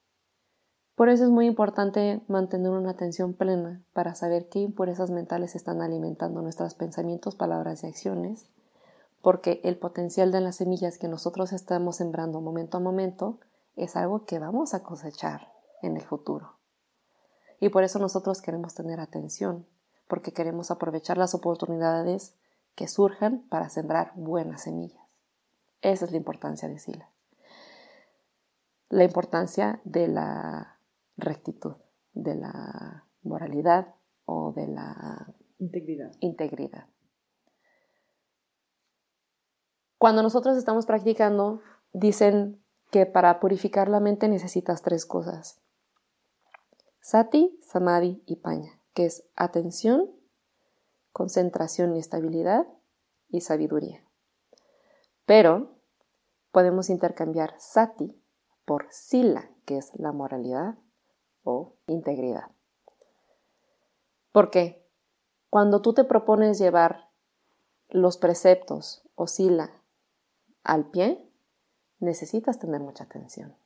Por 0.95 1.09
eso 1.09 1.25
es 1.25 1.31
muy 1.31 1.47
importante 1.47 2.23
mantener 2.29 2.70
una 2.70 2.91
atención 2.91 3.35
plena 3.35 3.83
para 3.93 4.14
saber 4.14 4.49
qué 4.49 4.59
impurezas 4.59 5.11
mentales 5.11 5.55
están 5.55 5.81
alimentando 5.81 6.43
nuestros 6.43 6.75
pensamientos, 6.75 7.35
palabras 7.35 7.83
y 7.83 7.87
acciones, 7.87 8.47
porque 9.23 9.61
el 9.64 9.79
potencial 9.79 10.33
de 10.33 10.41
las 10.41 10.57
semillas 10.57 10.99
que 10.99 11.09
nosotros 11.09 11.53
estamos 11.53 11.97
sembrando 11.97 12.41
momento 12.41 12.77
a 12.77 12.81
momento 12.81 13.39
es 13.77 13.97
algo 13.97 14.27
que 14.27 14.39
vamos 14.39 14.75
a 14.75 14.83
cosechar 14.83 15.53
en 15.81 15.97
el 15.97 16.03
futuro. 16.03 16.62
Y 17.63 17.69
por 17.69 17.85
eso 17.85 18.01
nosotros 18.01 18.43
queremos 18.43 18.75
tener 18.75 18.99
atención, 18.99 19.69
porque 20.09 20.33
queremos 20.33 20.73
aprovechar 20.73 21.17
las 21.17 21.33
oportunidades 21.33 22.35
que 22.75 22.89
surjan 22.89 23.47
para 23.51 23.69
sembrar 23.69 24.11
buenas 24.17 24.63
semillas. 24.65 25.07
Esa 25.81 26.07
es 26.07 26.11
la 26.11 26.17
importancia 26.17 26.69
de 26.69 26.81
Sila. 26.81 27.09
La 28.89 29.05
importancia 29.05 29.81
de 29.85 30.09
la 30.09 30.81
rectitud, 31.17 31.77
de 32.15 32.35
la 32.35 33.07
moralidad 33.23 33.95
o 34.25 34.53
de 34.53 34.67
la 34.67 35.33
integridad. 35.61 36.11
integridad. 36.19 36.87
Cuando 39.99 40.25
nosotros 40.25 40.57
estamos 40.57 40.85
practicando, 40.85 41.61
dicen 41.93 42.61
que 42.91 43.07
para 43.07 43.39
purificar 43.39 43.89
la 43.89 44.01
mente 44.01 44.27
necesitas 44.27 44.83
tres 44.83 45.07
cosas. 45.07 45.62
Sati, 47.03 47.59
Samadhi 47.61 48.22
y 48.26 48.36
Paña, 48.36 48.80
que 48.94 49.07
es 49.07 49.24
atención, 49.34 50.09
concentración 51.12 51.96
y 51.96 51.98
estabilidad 51.98 52.64
y 53.28 53.40
sabiduría. 53.40 54.07
Pero 55.26 55.74
podemos 56.53 56.90
intercambiar 56.90 57.55
Sati 57.59 58.16
por 58.64 58.86
Sila, 58.90 59.50
que 59.66 59.78
es 59.78 59.90
la 59.98 60.12
moralidad 60.12 60.78
o 61.42 61.74
integridad. 61.88 62.53
¿Por 64.30 64.50
qué? 64.50 64.88
Cuando 65.50 65.82
tú 65.82 65.94
te 65.94 66.05
propones 66.05 66.61
llevar 66.61 67.11
los 67.88 68.16
preceptos 68.16 69.03
o 69.16 69.26
Sila 69.26 69.82
al 70.62 70.88
pie, 70.88 71.28
necesitas 71.98 72.61
tener 72.61 72.80
mucha 72.80 73.05
atención. 73.05 73.57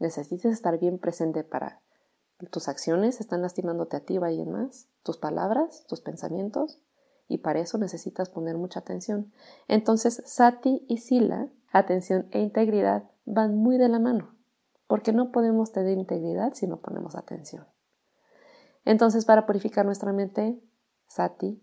Necesitas 0.00 0.52
estar 0.52 0.80
bien 0.80 0.98
presente 0.98 1.44
para 1.44 1.80
tus 2.50 2.68
acciones 2.68 3.20
están 3.20 3.42
lastimándote 3.42 3.96
a 3.96 4.04
ti 4.04 4.18
o 4.18 4.24
a 4.24 4.28
alguien 4.28 4.50
más, 4.50 4.88
tus 5.02 5.18
palabras, 5.18 5.86
tus 5.88 6.00
pensamientos, 6.00 6.80
y 7.28 7.38
para 7.38 7.60
eso 7.60 7.78
necesitas 7.78 8.28
poner 8.28 8.56
mucha 8.58 8.80
atención. 8.80 9.32
Entonces, 9.68 10.22
Sati 10.26 10.84
y 10.88 10.98
Sila, 10.98 11.48
atención 11.72 12.28
e 12.30 12.40
integridad, 12.40 13.10
van 13.24 13.56
muy 13.56 13.78
de 13.78 13.88
la 13.88 13.98
mano, 13.98 14.34
porque 14.86 15.12
no 15.12 15.32
podemos 15.32 15.72
tener 15.72 15.96
integridad 15.96 16.54
si 16.54 16.66
no 16.66 16.80
ponemos 16.80 17.14
atención. 17.14 17.66
Entonces, 18.84 19.24
para 19.24 19.46
purificar 19.46 19.86
nuestra 19.86 20.12
mente, 20.12 20.60
Sati 21.06 21.62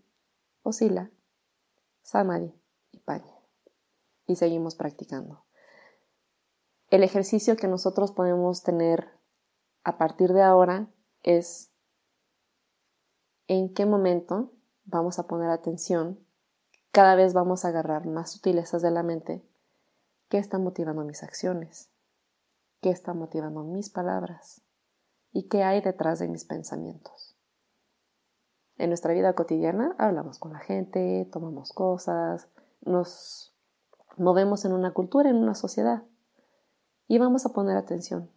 o 0.62 0.72
Sila, 0.72 1.10
Samadhi 2.02 2.54
y 2.92 2.98
Paña. 3.00 3.34
Y 4.26 4.36
seguimos 4.36 4.74
practicando 4.74 5.44
el 6.90 7.04
ejercicio 7.04 7.56
que 7.56 7.68
nosotros 7.68 8.10
podemos 8.12 8.62
tener 8.62 9.08
a 9.84 9.98
partir 9.98 10.32
de 10.32 10.42
ahora 10.42 10.88
es 11.22 11.72
en 13.46 13.72
qué 13.74 13.86
momento 13.86 14.52
vamos 14.84 15.18
a 15.18 15.26
poner 15.26 15.50
atención, 15.50 16.18
cada 16.92 17.14
vez 17.14 17.32
vamos 17.34 17.64
a 17.64 17.68
agarrar 17.68 18.06
más 18.06 18.32
sutilezas 18.32 18.82
de 18.82 18.90
la 18.90 19.02
mente, 19.02 19.44
qué 20.28 20.38
está 20.38 20.58
motivando 20.58 21.04
mis 21.04 21.22
acciones, 21.22 21.90
qué 22.80 22.90
está 22.90 23.14
motivando 23.14 23.62
mis 23.62 23.90
palabras 23.90 24.62
y 25.32 25.48
qué 25.48 25.62
hay 25.62 25.80
detrás 25.80 26.18
de 26.18 26.28
mis 26.28 26.44
pensamientos. 26.44 27.36
En 28.76 28.90
nuestra 28.90 29.12
vida 29.12 29.34
cotidiana 29.34 29.94
hablamos 29.98 30.38
con 30.38 30.52
la 30.52 30.60
gente, 30.60 31.28
tomamos 31.30 31.72
cosas, 31.72 32.48
nos 32.80 33.54
movemos 34.16 34.64
en 34.64 34.72
una 34.72 34.92
cultura, 34.92 35.30
en 35.30 35.36
una 35.36 35.54
sociedad 35.54 36.02
y 37.06 37.18
vamos 37.18 37.44
a 37.46 37.50
poner 37.50 37.76
atención. 37.76 38.30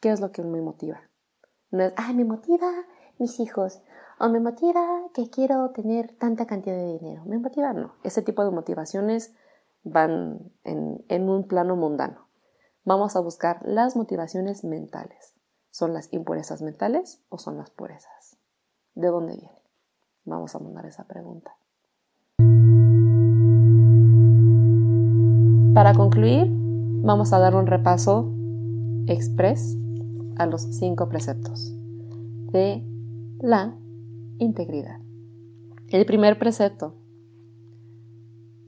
¿Qué 0.00 0.10
es 0.10 0.20
lo 0.20 0.32
que 0.32 0.42
me 0.42 0.62
motiva? 0.62 1.02
No 1.70 1.84
es, 1.84 1.92
ay, 1.96 2.14
me 2.14 2.24
motiva 2.24 2.70
mis 3.18 3.38
hijos, 3.38 3.82
o 4.18 4.30
me 4.30 4.40
motiva 4.40 4.80
que 5.12 5.28
quiero 5.28 5.70
tener 5.70 6.16
tanta 6.16 6.46
cantidad 6.46 6.74
de 6.74 6.98
dinero. 6.98 7.22
Me 7.26 7.38
motiva, 7.38 7.74
no. 7.74 7.92
Ese 8.02 8.22
tipo 8.22 8.42
de 8.42 8.50
motivaciones 8.50 9.34
van 9.84 10.52
en, 10.64 11.28
un 11.28 11.46
plano 11.46 11.76
mundano. 11.76 12.28
Vamos 12.84 13.14
a 13.14 13.20
buscar 13.20 13.60
las 13.62 13.94
motivaciones 13.94 14.64
mentales. 14.64 15.34
¿Son 15.70 15.92
las 15.92 16.10
impurezas 16.12 16.62
mentales 16.62 17.22
o 17.28 17.36
son 17.36 17.58
las 17.58 17.70
purezas? 17.70 18.38
¿De 18.94 19.08
dónde 19.08 19.36
vienen? 19.36 19.62
Vamos 20.24 20.54
a 20.54 20.60
mandar 20.60 20.86
esa 20.86 21.04
pregunta. 21.04 21.54
Para 25.74 25.94
concluir, 25.94 26.46
vamos 27.02 27.34
a 27.34 27.38
dar 27.38 27.54
un 27.54 27.66
repaso 27.66 28.32
express 29.06 29.76
a 30.40 30.46
los 30.46 30.62
cinco 30.62 31.10
preceptos 31.10 31.70
de 32.50 32.82
la 33.40 33.76
integridad. 34.38 34.98
El 35.88 36.06
primer 36.06 36.38
precepto, 36.38 36.94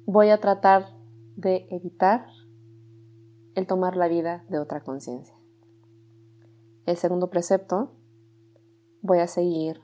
voy 0.04 0.28
a 0.28 0.38
tratar 0.38 0.94
de 1.34 1.66
evitar 1.70 2.26
el 3.54 3.66
tomar 3.66 3.96
la 3.96 4.06
vida 4.06 4.44
de 4.50 4.58
otra 4.58 4.82
conciencia. 4.82 5.34
El 6.84 6.98
segundo 6.98 7.30
precepto, 7.30 7.92
voy 9.00 9.20
a 9.20 9.26
seguir 9.26 9.80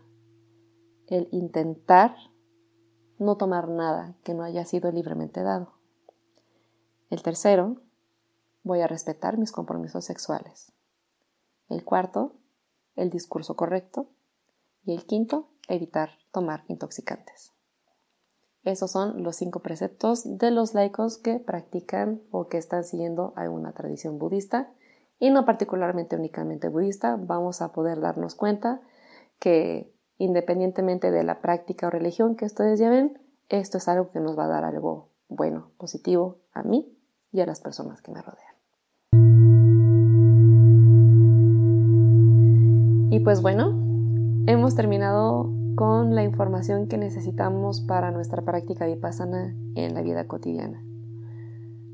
el 1.07 1.26
intentar 1.32 2.14
no 3.18 3.39
tomar 3.39 3.66
nada 3.66 4.14
que 4.24 4.34
no 4.34 4.43
haya 4.43 4.66
sido 4.66 4.93
libremente 4.93 5.43
dado. 5.43 5.72
El 7.09 7.22
tercero, 7.22 7.80
voy 8.62 8.82
a 8.82 8.86
respetar 8.86 9.39
mis 9.39 9.53
compromisos 9.53 10.05
sexuales. 10.05 10.74
El 11.68 11.84
cuarto, 11.84 12.34
el 12.96 13.10
discurso 13.10 13.56
correcto. 13.56 14.08
Y 14.84 14.94
el 14.94 15.04
quinto, 15.04 15.48
evitar 15.68 16.10
tomar 16.32 16.64
intoxicantes. 16.68 17.52
Esos 18.64 18.90
son 18.90 19.22
los 19.22 19.36
cinco 19.36 19.60
preceptos 19.60 20.38
de 20.38 20.50
los 20.50 20.74
laicos 20.74 21.18
que 21.18 21.38
practican 21.38 22.22
o 22.30 22.48
que 22.48 22.58
están 22.58 22.84
siguiendo 22.84 23.32
alguna 23.36 23.72
tradición 23.72 24.18
budista 24.18 24.72
y 25.18 25.30
no 25.30 25.44
particularmente 25.44 26.16
únicamente 26.16 26.68
budista. 26.68 27.16
Vamos 27.18 27.62
a 27.62 27.72
poder 27.72 28.00
darnos 28.00 28.34
cuenta 28.34 28.80
que 29.38 29.94
independientemente 30.18 31.10
de 31.10 31.22
la 31.22 31.40
práctica 31.40 31.86
o 31.86 31.90
religión 31.90 32.36
que 32.36 32.44
ustedes 32.44 32.78
lleven, 32.78 33.20
esto 33.48 33.78
es 33.78 33.88
algo 33.88 34.10
que 34.10 34.20
nos 34.20 34.38
va 34.38 34.44
a 34.44 34.48
dar 34.48 34.64
algo 34.64 35.10
bueno, 35.28 35.70
positivo 35.78 36.38
a 36.52 36.62
mí 36.62 36.94
y 37.32 37.40
a 37.40 37.46
las 37.46 37.60
personas 37.60 38.02
que 38.02 38.10
me 38.10 38.20
rodean. 38.20 38.47
Y 43.18 43.20
pues 43.20 43.42
bueno, 43.42 43.76
hemos 44.46 44.76
terminado 44.76 45.50
con 45.74 46.14
la 46.14 46.22
información 46.22 46.86
que 46.86 46.98
necesitamos 46.98 47.80
para 47.80 48.12
nuestra 48.12 48.42
práctica 48.42 48.86
vipassana 48.86 49.56
en 49.74 49.94
la 49.94 50.02
vida 50.02 50.28
cotidiana. 50.28 50.84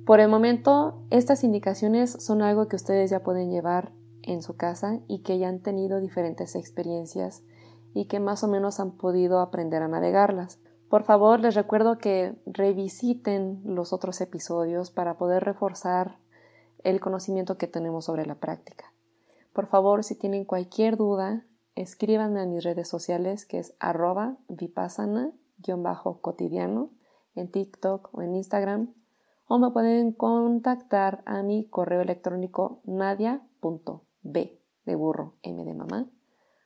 Por 0.04 0.20
el 0.20 0.28
momento, 0.28 1.00
estas 1.08 1.42
indicaciones 1.42 2.10
son 2.10 2.42
algo 2.42 2.68
que 2.68 2.76
ustedes 2.76 3.08
ya 3.08 3.22
pueden 3.22 3.50
llevar 3.50 3.92
en 4.20 4.42
su 4.42 4.58
casa 4.58 5.00
y 5.08 5.20
que 5.20 5.38
ya 5.38 5.48
han 5.48 5.60
tenido 5.60 5.98
diferentes 5.98 6.56
experiencias 6.56 7.42
y 7.94 8.04
que 8.04 8.20
más 8.20 8.44
o 8.44 8.48
menos 8.48 8.78
han 8.78 8.90
podido 8.90 9.40
aprender 9.40 9.82
a 9.82 9.88
navegarlas. 9.88 10.60
Por 10.90 11.04
favor, 11.04 11.40
les 11.40 11.54
recuerdo 11.54 11.96
que 11.96 12.34
revisiten 12.44 13.62
los 13.64 13.94
otros 13.94 14.20
episodios 14.20 14.90
para 14.90 15.16
poder 15.16 15.42
reforzar 15.42 16.18
el 16.82 17.00
conocimiento 17.00 17.56
que 17.56 17.66
tenemos 17.66 18.04
sobre 18.04 18.26
la 18.26 18.34
práctica. 18.34 18.93
Por 19.54 19.68
favor, 19.68 20.04
si 20.04 20.14
tienen 20.16 20.44
cualquier 20.44 20.98
duda, 20.98 21.46
escríbanme 21.76 22.40
a 22.40 22.46
mis 22.46 22.64
redes 22.64 22.88
sociales 22.88 23.46
que 23.46 23.60
es 23.60 23.74
arroba 23.78 24.36
vipassana-cotidiano 24.48 26.90
en 27.36 27.50
TikTok 27.50 28.10
o 28.12 28.20
en 28.20 28.34
Instagram 28.34 28.92
o 29.46 29.58
me 29.58 29.70
pueden 29.70 30.12
contactar 30.12 31.22
a 31.24 31.42
mi 31.44 31.68
correo 31.68 32.00
electrónico 32.00 32.80
nadia.b 32.84 34.60
de 34.84 34.94
burro 34.96 35.34
m 35.42 35.64
de 35.64 35.74
mamá 35.74 36.10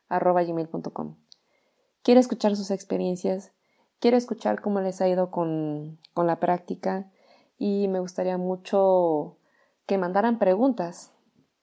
arroba 0.07 0.43
gmail.com. 0.43 1.15
Quiero 2.01 2.19
escuchar 2.19 2.55
sus 2.55 2.71
experiencias, 2.71 3.51
quiero 3.99 4.17
escuchar 4.17 4.61
cómo 4.61 4.81
les 4.81 4.99
ha 5.01 5.07
ido 5.07 5.29
con, 5.29 5.99
con 6.15 6.25
la 6.25 6.39
práctica 6.39 7.11
y 7.59 7.87
me 7.87 7.99
gustaría 7.99 8.39
mucho 8.39 9.37
que 9.85 9.99
mandaran 9.99 10.39
preguntas 10.39 11.13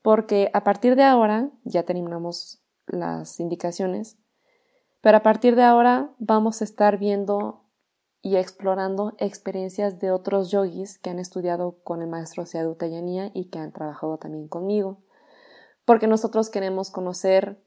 porque 0.06 0.50
a 0.52 0.62
partir 0.62 0.94
de 0.94 1.02
ahora 1.02 1.50
ya 1.64 1.82
terminamos 1.82 2.62
las 2.86 3.40
indicaciones, 3.40 4.16
pero 5.00 5.16
a 5.16 5.24
partir 5.24 5.56
de 5.56 5.64
ahora 5.64 6.14
vamos 6.20 6.60
a 6.60 6.64
estar 6.64 6.96
viendo 6.96 7.64
y 8.22 8.36
explorando 8.36 9.14
experiencias 9.18 9.98
de 9.98 10.12
otros 10.12 10.52
yogis 10.52 11.00
que 11.00 11.10
han 11.10 11.18
estudiado 11.18 11.80
con 11.82 12.02
el 12.02 12.08
maestro 12.08 12.46
Seadu 12.46 12.76
Tayaniya 12.76 13.32
y 13.34 13.46
que 13.46 13.58
han 13.58 13.72
trabajado 13.72 14.16
también 14.16 14.46
conmigo, 14.46 15.02
porque 15.84 16.06
nosotros 16.06 16.50
queremos 16.50 16.92
conocer 16.92 17.60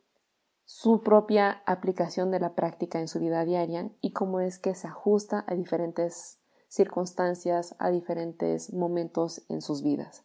su 0.64 1.04
propia 1.04 1.62
aplicación 1.66 2.32
de 2.32 2.40
la 2.40 2.56
práctica 2.56 3.02
en 3.02 3.10
su 3.10 3.20
vida 3.20 3.44
diaria 3.44 3.92
y 4.00 4.14
cómo 4.14 4.40
es 4.40 4.60
que 4.60 4.76
se 4.76 4.88
ajusta 4.88 5.44
a 5.46 5.56
diferentes 5.56 6.40
circunstancias, 6.70 7.76
a 7.80 7.90
diferentes 7.90 8.72
momentos 8.72 9.42
en 9.50 9.62
sus 9.62 9.84
vidas 9.84 10.24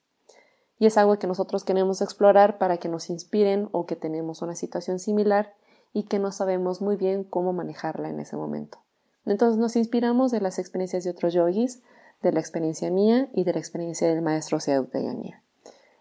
y 0.79 0.87
es 0.87 0.99
algo 0.99 1.19
que 1.19 1.27
nosotros 1.27 1.65
queremos 1.65 2.03
explorar 2.03 2.59
para 2.59 2.79
que 2.79 2.89
nos 2.89 3.11
inspiren 3.11 3.69
o 3.73 3.87
que 3.87 3.97
tenemos 3.97 4.43
una 4.43 4.55
situación 4.55 4.99
similar 4.99 5.55
y 5.93 6.05
que 6.05 6.19
no 6.19 6.33
sabemos 6.33 6.83
muy 6.83 6.97
bien 6.97 7.25
cómo 7.25 7.53
manejarla 7.53 8.09
en 8.09 8.21
ese 8.21 8.37
momento. 8.37 8.79
Entonces 9.27 9.59
nos 9.59 9.77
inspiramos 9.77 10.33
de 10.33 10.41
las 10.41 10.59
experiencias 10.59 11.05
de 11.05 11.11
otros 11.11 11.33
yogis, 11.33 11.83
de 12.23 12.33
la 12.33 12.41
experiencia 12.41 12.91
mía 12.91 13.29
y 13.33 13.45
de 13.45 13.53
la 13.53 13.59
experiencia 13.59 14.09
del 14.09 14.23
maestro 14.23 14.59
mía. 14.93 15.43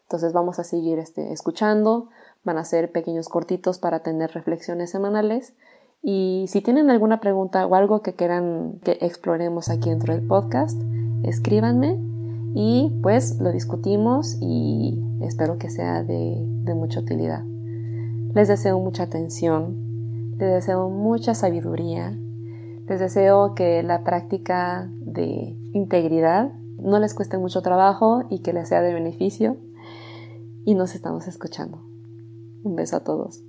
Entonces 0.03 0.33
vamos 0.33 0.59
a 0.59 0.63
seguir 0.63 0.99
este, 0.99 1.31
escuchando, 1.31 2.09
van 2.43 2.57
a 2.57 2.65
ser 2.65 2.91
pequeños 2.91 3.29
cortitos 3.29 3.79
para 3.79 3.99
tener 3.99 4.31
reflexiones 4.31 4.89
semanales 4.89 5.53
y 6.01 6.45
si 6.49 6.61
tienen 6.61 6.89
alguna 6.89 7.21
pregunta 7.21 7.65
o 7.65 7.75
algo 7.75 8.01
que 8.01 8.13
quieran 8.13 8.79
que 8.83 8.97
exploremos 9.01 9.69
aquí 9.69 9.89
dentro 9.89 10.13
del 10.13 10.27
podcast, 10.27 10.79
escríbanme 11.23 12.12
y 12.53 12.91
pues 13.01 13.39
lo 13.39 13.51
discutimos 13.51 14.37
y 14.39 15.01
espero 15.21 15.57
que 15.57 15.69
sea 15.69 16.03
de, 16.03 16.45
mucha 16.75 16.99
utilidad. 16.99 17.43
Les 18.33 18.47
deseo 18.47 18.79
mucha 18.79 19.03
atención, 19.03 20.35
les 20.37 20.51
deseo 20.51 20.89
mucha 20.89 21.33
sabiduría, 21.33 22.17
les 22.87 22.99
deseo 22.99 23.55
que 23.55 23.83
la 23.83 24.03
práctica 24.03 24.91
de 24.99 25.57
integridad 25.73 26.51
no 26.77 26.99
les 26.99 27.13
cueste 27.13 27.37
mucho 27.37 27.61
trabajo 27.61 28.23
y 28.29 28.39
que 28.39 28.53
les 28.53 28.69
sea 28.69 28.81
de 28.81 28.93
beneficio 28.93 29.57
y 30.65 30.75
nos 30.75 30.95
estamos 30.95 31.27
escuchando. 31.27 31.81
Un 32.63 32.75
beso 32.75 32.97
a 32.97 33.03
todos. 33.03 33.43